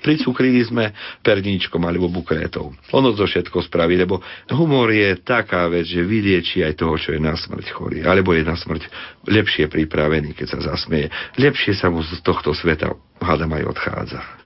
Pricukrili 0.03 0.63
sme 0.67 0.91
perníčkom 1.23 1.79
alebo 1.83 2.11
bukrétou. 2.11 2.75
Ono 2.91 3.15
to 3.15 3.23
všetko 3.23 3.63
spraví, 3.63 3.95
lebo 3.95 4.19
humor 4.51 4.91
je 4.91 5.15
taká 5.23 5.71
vec, 5.71 5.87
že 5.87 6.03
vylieči 6.03 6.67
aj 6.67 6.75
toho, 6.75 6.99
čo 6.99 7.15
je 7.15 7.23
na 7.23 7.39
smrť 7.39 7.71
chorý. 7.71 8.03
Alebo 8.03 8.35
je 8.35 8.43
na 8.43 8.59
smrť 8.59 8.91
lepšie 9.31 9.71
pripravený, 9.71 10.35
keď 10.35 10.59
sa 10.59 10.75
zasmeje. 10.75 11.11
Lepšie 11.39 11.79
sa 11.79 11.87
mu 11.87 12.03
z 12.03 12.19
tohto 12.23 12.51
sveta 12.51 12.99
hádam 13.23 13.55
aj 13.55 13.65
odchádza. 13.71 14.42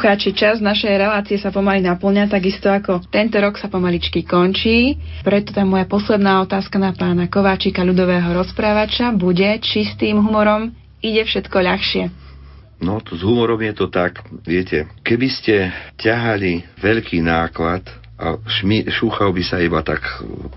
Poslucháči, 0.00 0.32
čas 0.32 0.64
našej 0.64 0.96
relácie 0.96 1.36
sa 1.36 1.52
pomaly 1.52 1.84
naplňa, 1.84 2.32
takisto 2.32 2.72
ako 2.72 3.04
tento 3.12 3.36
rok 3.36 3.60
sa 3.60 3.68
pomaličky 3.68 4.24
končí. 4.24 4.96
Preto 5.20 5.52
tá 5.52 5.60
moja 5.68 5.84
posledná 5.84 6.40
otázka 6.40 6.80
na 6.80 6.96
pána 6.96 7.28
Kováčika, 7.28 7.84
ľudového 7.84 8.32
rozprávača, 8.32 9.12
bude, 9.12 9.60
či 9.60 9.84
s 9.84 9.92
tým 10.00 10.16
humorom 10.24 10.72
ide 11.04 11.20
všetko 11.20 11.52
ľahšie. 11.52 12.08
No, 12.80 13.04
to 13.04 13.12
s 13.12 13.20
humorom 13.20 13.60
je 13.60 13.76
to 13.76 13.92
tak, 13.92 14.24
viete, 14.40 14.88
keby 15.04 15.28
ste 15.28 15.68
ťahali 16.00 16.80
veľký 16.80 17.20
náklad 17.20 17.84
a 18.16 18.40
šmi, 18.40 18.88
šúchal 18.88 19.36
by 19.36 19.44
sa 19.44 19.60
iba 19.60 19.84
tak 19.84 20.00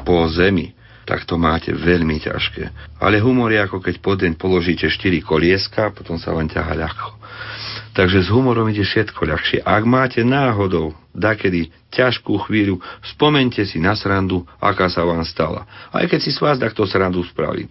po 0.08 0.24
zemi, 0.32 0.72
tak 1.04 1.28
to 1.28 1.36
máte 1.36 1.68
veľmi 1.68 2.16
ťažké. 2.24 2.96
Ale 2.96 3.20
humor 3.20 3.52
je 3.52 3.60
ako 3.60 3.84
keď 3.84 3.96
pod 4.00 4.24
deň 4.24 4.39
položíte 4.39 4.88
4 4.88 5.20
kolieska, 5.20 5.91
potom 5.91 6.16
sa 6.16 6.32
len 6.32 6.48
ťaha 6.48 6.80
ľahko. 6.80 7.23
Takže 7.94 8.26
s 8.26 8.34
humorom 8.34 8.66
ide 8.74 8.82
všetko 8.82 9.22
ľahšie. 9.22 9.60
Ak 9.62 9.86
máte 9.86 10.26
náhodou 10.26 10.98
dakedy 11.14 11.70
ťažkú 11.94 12.41
chvíľu, 12.50 12.82
spomente 13.06 13.62
si 13.70 13.78
na 13.78 13.94
srandu, 13.94 14.41
aká 14.58 14.89
sa 14.89 15.06
vám 15.06 15.22
stala. 15.22 15.70
Aj 15.94 16.02
keď 16.10 16.20
si 16.26 16.34
s 16.34 16.41
vás 16.41 16.58
takto 16.58 16.89
srandu 16.89 17.22
spraví. 17.22 17.70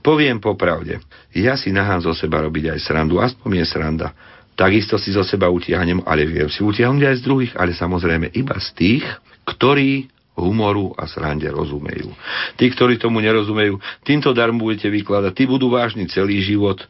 Poviem 0.00 0.40
popravde, 0.40 0.96
ja 1.36 1.60
si 1.60 1.68
nahám 1.76 2.00
zo 2.00 2.16
seba 2.16 2.40
robiť 2.40 2.72
aj 2.72 2.80
srandu, 2.80 3.20
aspoň 3.20 3.60
je 3.60 3.66
sranda. 3.68 4.08
Takisto 4.56 4.96
si 4.96 5.12
zo 5.12 5.20
seba 5.20 5.52
utiahnem, 5.52 6.00
ale 6.08 6.24
viem 6.24 6.48
si 6.48 6.64
utiahnuť 6.64 7.04
aj 7.04 7.16
z 7.20 7.24
druhých, 7.24 7.52
ale 7.60 7.76
samozrejme 7.76 8.32
iba 8.32 8.56
z 8.56 8.68
tých, 8.72 9.04
ktorí 9.44 10.08
humoru 10.40 10.96
a 10.96 11.04
srande 11.04 11.44
rozumejú. 11.52 12.08
Tí, 12.56 12.72
ktorí 12.72 12.96
tomu 12.96 13.20
nerozumejú, 13.20 13.76
týmto 14.08 14.32
darmu 14.32 14.72
budete 14.72 14.88
vykladať, 14.88 15.32
tí 15.36 15.44
budú 15.44 15.68
vážni 15.68 16.08
celý 16.08 16.40
život 16.40 16.80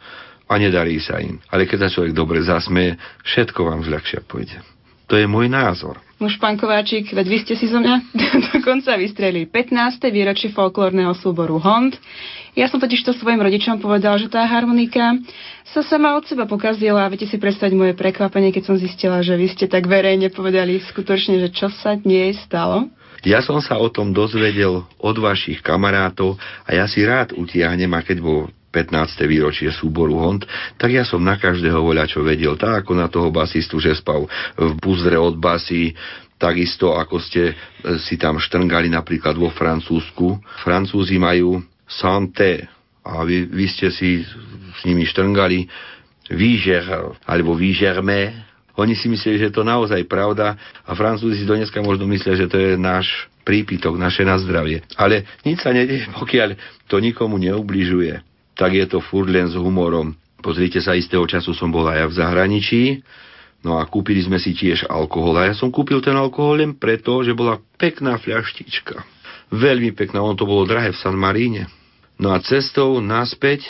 a 0.50 0.58
nedarí 0.58 0.98
sa 0.98 1.22
im. 1.22 1.38
Ale 1.46 1.70
keď 1.70 1.86
sa 1.86 1.92
človek 1.94 2.10
dobre 2.10 2.42
zasmeje, 2.42 2.98
všetko 3.22 3.70
vám 3.70 3.86
zľahšia 3.86 4.26
pôjde. 4.26 4.58
To 5.06 5.14
je 5.14 5.26
môj 5.26 5.46
názor. 5.46 5.98
Muž 6.22 6.38
pán 6.38 6.54
Kováčik, 6.54 7.10
veď 7.10 7.26
vy 7.26 7.38
ste 7.42 7.54
si 7.58 7.66
zo 7.66 7.82
mňa 7.82 7.94
dokonca 8.54 8.94
vystrelili 8.98 9.46
15. 9.46 9.98
výročie 10.10 10.54
folklórneho 10.54 11.14
súboru 11.18 11.58
Hond. 11.58 11.98
Ja 12.58 12.66
som 12.66 12.82
totiž 12.82 13.06
to 13.06 13.14
svojim 13.14 13.42
rodičom 13.42 13.78
povedal, 13.78 14.18
že 14.18 14.30
tá 14.30 14.42
harmonika 14.42 15.18
sa 15.70 15.86
sama 15.86 16.18
od 16.18 16.26
seba 16.26 16.50
pokazila 16.50 17.06
a 17.06 17.10
viete 17.10 17.26
si 17.26 17.38
predstaviť 17.38 17.74
moje 17.74 17.94
prekvapenie, 17.94 18.50
keď 18.50 18.62
som 18.70 18.76
zistila, 18.78 19.22
že 19.22 19.38
vy 19.38 19.50
ste 19.50 19.70
tak 19.70 19.86
verejne 19.86 20.30
povedali 20.34 20.82
skutočne, 20.82 21.42
že 21.46 21.48
čo 21.54 21.70
sa 21.70 21.94
nie 22.02 22.30
stalo. 22.34 22.90
Ja 23.26 23.42
som 23.42 23.58
sa 23.58 23.78
o 23.78 23.90
tom 23.90 24.14
dozvedel 24.14 24.86
od 24.98 25.16
vašich 25.18 25.62
kamarátov 25.62 26.38
a 26.66 26.70
ja 26.74 26.86
si 26.90 27.02
rád 27.02 27.34
utiahnem, 27.34 27.90
a 27.92 28.00
keď 28.00 28.18
bol 28.22 28.40
15. 28.70 29.26
výročie 29.26 29.74
súboru 29.74 30.22
Hond, 30.22 30.46
tak 30.78 30.94
ja 30.94 31.02
som 31.02 31.18
na 31.18 31.34
každého 31.34 31.82
voľa 31.82 32.06
čo 32.06 32.22
vedel. 32.22 32.54
Tak 32.54 32.86
ako 32.86 32.92
na 32.94 33.10
toho 33.10 33.34
basistu, 33.34 33.82
že 33.82 33.98
spal 33.98 34.30
v 34.54 34.72
buzdre 34.78 35.18
od 35.18 35.34
basy, 35.34 35.90
takisto 36.38 36.94
ako 36.94 37.18
ste 37.18 37.52
e, 37.52 37.54
si 38.00 38.14
tam 38.16 38.38
štrngali 38.38 38.88
napríklad 38.88 39.34
vo 39.34 39.50
Francúzsku. 39.50 40.38
Francúzi 40.62 41.18
majú 41.18 41.60
santé 41.84 42.70
a 43.02 43.26
vy, 43.26 43.50
vy 43.50 43.66
ste 43.68 43.90
si 43.90 44.22
s 44.78 44.80
nimi 44.86 45.02
štrngali 45.04 45.66
výžer 46.30 46.86
alebo 47.26 47.58
výžerme. 47.58 48.48
Oni 48.78 48.94
si 48.94 49.10
mysleli, 49.10 49.36
že 49.36 49.46
je 49.50 49.56
to 49.60 49.66
naozaj 49.66 50.00
pravda 50.06 50.54
a 50.86 50.90
Francúzi 50.94 51.42
si 51.42 51.44
dneska 51.44 51.82
možno 51.82 52.06
myslia, 52.06 52.38
že 52.38 52.46
to 52.46 52.56
je 52.56 52.78
náš 52.78 53.28
prípitok, 53.42 53.98
naše 53.98 54.22
nazdravie. 54.22 54.86
Ale 54.94 55.26
nič 55.42 55.58
sa 55.60 55.74
nedie, 55.74 56.06
pokiaľ 56.14 56.54
to 56.86 57.02
nikomu 57.02 57.34
neubližuje 57.36 58.29
tak 58.54 58.76
je 58.76 58.86
to 58.86 58.98
furt 59.00 59.30
len 59.30 59.48
s 59.48 59.56
humorom. 59.56 60.14
Pozrite 60.40 60.80
sa, 60.80 60.96
istého 60.96 61.24
času 61.28 61.52
som 61.52 61.68
bol 61.68 61.84
aj 61.84 62.08
v 62.08 62.16
zahraničí, 62.16 62.82
no 63.60 63.76
a 63.76 63.84
kúpili 63.84 64.24
sme 64.24 64.40
si 64.40 64.56
tiež 64.56 64.88
alkohol. 64.88 65.36
A 65.36 65.52
ja 65.52 65.54
som 65.54 65.68
kúpil 65.68 66.00
ten 66.00 66.16
alkohol 66.16 66.64
len 66.64 66.72
preto, 66.72 67.20
že 67.20 67.36
bola 67.36 67.60
pekná 67.76 68.16
fľaštička. 68.16 69.04
Veľmi 69.52 69.92
pekná, 69.92 70.24
on 70.24 70.38
to 70.38 70.48
bolo 70.48 70.64
drahé 70.64 70.96
v 70.96 71.00
San 71.02 71.18
Maríne. 71.18 71.68
No 72.16 72.32
a 72.32 72.40
cestou 72.40 73.00
naspäť, 73.00 73.68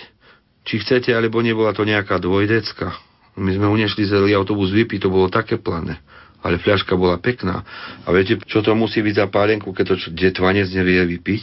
či 0.62 0.78
chcete, 0.78 1.10
alebo 1.10 1.42
nebola 1.42 1.74
to 1.74 1.82
nejaká 1.82 2.20
dvojdecka. 2.22 2.94
My 3.38 3.50
sme 3.54 3.66
unešli 3.70 4.04
celý 4.06 4.36
autobus 4.36 4.74
vypiť, 4.74 5.06
to 5.06 5.10
bolo 5.10 5.30
také 5.30 5.56
plané. 5.56 6.02
Ale 6.40 6.60
fľaška 6.60 6.96
bola 6.96 7.16
pekná. 7.20 7.64
A 8.04 8.12
viete, 8.12 8.36
čo 8.48 8.60
to 8.60 8.72
musí 8.76 9.00
byť 9.00 9.14
za 9.16 9.26
pálenku, 9.28 9.72
keď 9.72 9.84
to 9.92 9.94
detvanec 10.12 10.68
nevie 10.72 11.18
vypiť? 11.18 11.42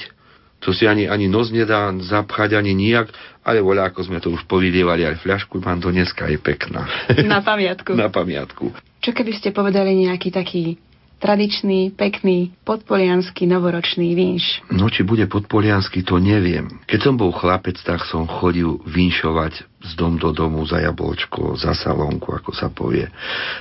To 0.66 0.74
si 0.74 0.90
ani, 0.90 1.06
ani 1.06 1.30
nos 1.30 1.54
nedá 1.54 1.94
zapchať, 1.94 2.58
ani 2.58 2.74
nijak, 2.74 3.14
ale 3.46 3.62
voľa, 3.62 3.94
ako 3.94 4.00
sme 4.10 4.18
to 4.18 4.34
už 4.34 4.44
povidievali, 4.50 5.06
aj 5.06 5.22
fľašku 5.22 5.62
mám 5.62 5.80
to 5.80 5.94
dneska 5.94 6.28
je 6.28 6.42
pekná. 6.42 6.90
Na 7.24 7.46
pamiatku. 7.46 7.94
Na 8.00 8.10
pamiatku. 8.10 8.74
Čo 9.00 9.12
keby 9.14 9.38
ste 9.38 9.54
povedali 9.54 9.94
nejaký 9.94 10.34
taký 10.34 10.82
tradičný, 11.18 11.98
pekný, 11.98 12.54
podpolianský, 12.62 13.50
novoročný 13.50 14.14
vinš? 14.14 14.62
No, 14.70 14.90
či 14.90 15.02
bude 15.02 15.26
podpoliansky, 15.26 16.06
to 16.06 16.22
neviem. 16.22 16.70
Keď 16.86 17.00
som 17.02 17.16
bol 17.18 17.34
chlapec, 17.34 17.78
tak 17.82 18.06
som 18.06 18.30
chodil 18.30 18.78
vinšovať 18.86 19.54
z 19.82 19.92
dom 19.98 20.22
do 20.22 20.30
domu 20.34 20.62
za 20.66 20.82
jablčko, 20.82 21.58
za 21.58 21.74
salónku, 21.74 22.34
ako 22.34 22.54
sa 22.54 22.70
povie. 22.70 23.10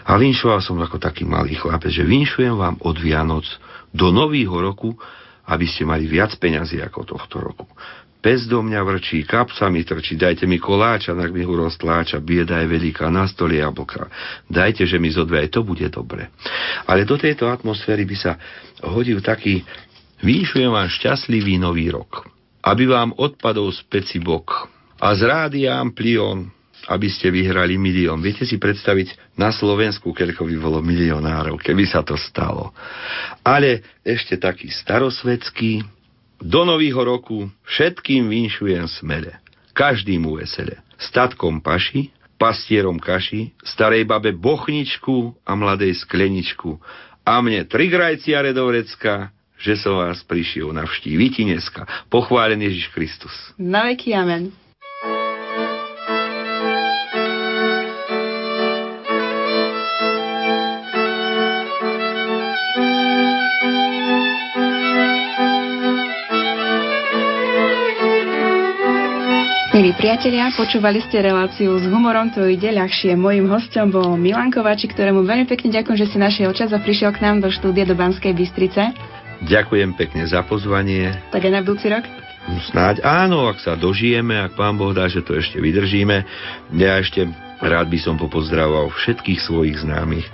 A 0.05 0.16
vinšoval 0.20 0.61
som 0.61 0.76
ako 0.80 1.01
taký 1.01 1.24
malý 1.24 1.57
chlapec, 1.57 1.92
že 1.92 2.05
vinšujem 2.05 2.57
vám 2.57 2.76
od 2.84 2.97
Vianoc 3.01 3.47
do 3.92 4.12
Nového 4.12 4.57
roku 4.61 4.97
aby 5.47 5.66
ste 5.66 5.86
mali 5.86 6.11
viac 6.11 6.34
peňazí 6.36 6.82
ako 6.82 7.16
tohto 7.16 7.38
roku. 7.38 7.66
Pes 8.26 8.51
do 8.51 8.59
mňa 8.59 8.82
vrčí, 8.82 9.22
kapsa 9.22 9.70
mi 9.70 9.86
trčí, 9.86 10.18
dajte 10.18 10.51
mi 10.51 10.59
koláča, 10.59 11.14
nak 11.14 11.30
mi 11.30 11.47
ho 11.47 11.55
roztláča, 11.55 12.18
bieda 12.18 12.59
je 12.59 12.66
veľká, 12.74 13.07
na 13.07 13.22
stole 13.30 13.62
jablka. 13.62 14.11
Dajte, 14.51 14.82
že 14.82 14.99
mi 14.99 15.14
zodve, 15.14 15.47
aj 15.47 15.55
to 15.55 15.62
bude 15.62 15.86
dobre. 15.94 16.34
Ale 16.90 17.07
do 17.07 17.14
tejto 17.14 17.47
atmosféry 17.47 18.03
by 18.03 18.16
sa 18.18 18.34
hodil 18.82 19.22
taký, 19.22 19.62
vyšujem 20.26 20.74
vám 20.74 20.90
šťastlivý 20.90 21.62
nový 21.62 21.94
rok, 21.94 22.26
aby 22.66 22.90
vám 22.90 23.14
odpadol 23.14 23.70
z 23.70 23.86
peci 23.86 24.18
bok 24.18 24.66
a 24.99 25.14
z 25.14 25.22
rádia 25.22 25.78
Amplion 25.78 26.55
aby 26.87 27.11
ste 27.11 27.34
vyhrali 27.34 27.74
milión. 27.74 28.22
Viete 28.22 28.47
si 28.47 28.57
predstaviť 28.57 29.37
na 29.39 29.51
Slovensku, 29.51 30.14
keľko 30.14 30.47
by 30.47 30.57
bolo 30.59 30.78
milionárov, 30.82 31.59
keby 31.59 31.84
sa 31.87 32.07
to 32.07 32.14
stalo. 32.14 32.70
Ale 33.43 33.82
ešte 34.07 34.39
taký 34.39 34.70
starosvedský, 34.70 35.82
do 36.37 36.68
nového 36.68 37.01
roku 37.01 37.49
všetkým 37.64 38.28
vinšujem 38.28 38.84
smele. 39.01 39.41
Každému 39.72 40.37
vesele. 40.37 40.84
Statkom 41.01 41.64
paši, 41.64 42.12
pastierom 42.37 43.01
kaši, 43.01 43.53
starej 43.64 44.05
babe 44.05 44.37
bochničku 44.37 45.32
a 45.45 45.53
mladej 45.57 45.97
skleničku. 46.05 46.76
A 47.24 47.41
mne 47.41 47.64
tri 47.64 47.89
grajcia 47.89 48.45
redovrecka, 48.45 49.32
že 49.57 49.80
som 49.80 49.97
vás 49.97 50.20
prišiel 50.24 50.76
navštíviť 50.76 51.32
dneska. 51.49 51.82
Pochválen 52.12 52.61
Ježiš 52.61 52.93
Kristus. 52.93 53.32
Na 53.57 53.89
veky 53.89 54.12
amen. 54.12 54.53
Milí 69.77 69.93
priatelia, 69.93 70.49
počúvali 70.57 71.05
ste 71.05 71.20
reláciu 71.20 71.77
s 71.77 71.85
humorom, 71.85 72.33
to 72.33 72.49
ide 72.49 72.72
ľahšie. 72.72 73.12
Mojím 73.12 73.45
hostom 73.53 73.93
bol 73.93 74.16
Milan 74.16 74.49
Kovačík, 74.49 74.97
ktorému 74.97 75.20
veľmi 75.20 75.45
pekne 75.45 75.68
ďakujem, 75.68 76.01
že 76.01 76.09
si 76.09 76.16
našiel 76.16 76.57
čas 76.57 76.72
a 76.72 76.81
prišiel 76.81 77.12
k 77.12 77.20
nám 77.20 77.45
do 77.45 77.53
štúdia 77.53 77.85
do 77.85 77.93
Banskej 77.93 78.33
Bystrice. 78.33 78.97
Ďakujem 79.45 79.93
pekne 80.01 80.24
za 80.24 80.41
pozvanie. 80.49 81.12
Tak 81.29 81.45
aj 81.45 81.53
na 81.53 81.61
budúci 81.61 81.93
rok? 81.93 82.09
Snáď 82.72 83.05
áno, 83.05 83.53
ak 83.53 83.61
sa 83.61 83.77
dožijeme, 83.77 84.49
ak 84.49 84.57
pán 84.57 84.81
Boh 84.81 84.97
dá, 84.97 85.12
že 85.12 85.20
to 85.20 85.37
ešte 85.37 85.61
vydržíme. 85.61 86.24
Ja 86.72 86.97
ešte 86.97 87.29
rád 87.61 87.93
by 87.93 88.01
som 88.01 88.16
popozdravoval 88.16 88.97
všetkých 88.97 89.45
svojich 89.45 89.85
známych 89.85 90.24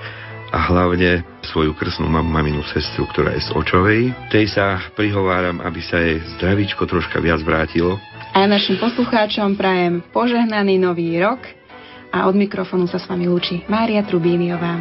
a 0.55 0.71
hlavne 0.71 1.27
svoju 1.51 1.75
krsnú 1.75 2.07
mam, 2.07 2.31
maminu 2.31 2.63
sestru, 2.71 3.11
ktorá 3.11 3.35
je 3.35 3.43
z 3.43 3.51
Očovej. 3.59 4.15
Tej 4.31 4.55
sa 4.55 4.79
prihováram, 4.95 5.59
aby 5.67 5.83
sa 5.83 5.99
jej 5.99 6.23
zdravičko 6.39 6.87
troška 6.87 7.19
viac 7.19 7.43
vrátilo, 7.43 7.99
a 8.33 8.49
našim 8.49 8.81
poslucháčom 8.81 9.61
prajem 9.61 10.01
požehnaný 10.09 10.81
nový 10.81 11.21
rok 11.21 11.45
a 12.09 12.25
od 12.25 12.35
mikrofónu 12.37 12.89
sa 12.89 12.97
s 12.97 13.05
vami 13.05 13.29
lúči 13.29 13.61
Mária 13.69 14.01
Trubíniová. 14.09 14.81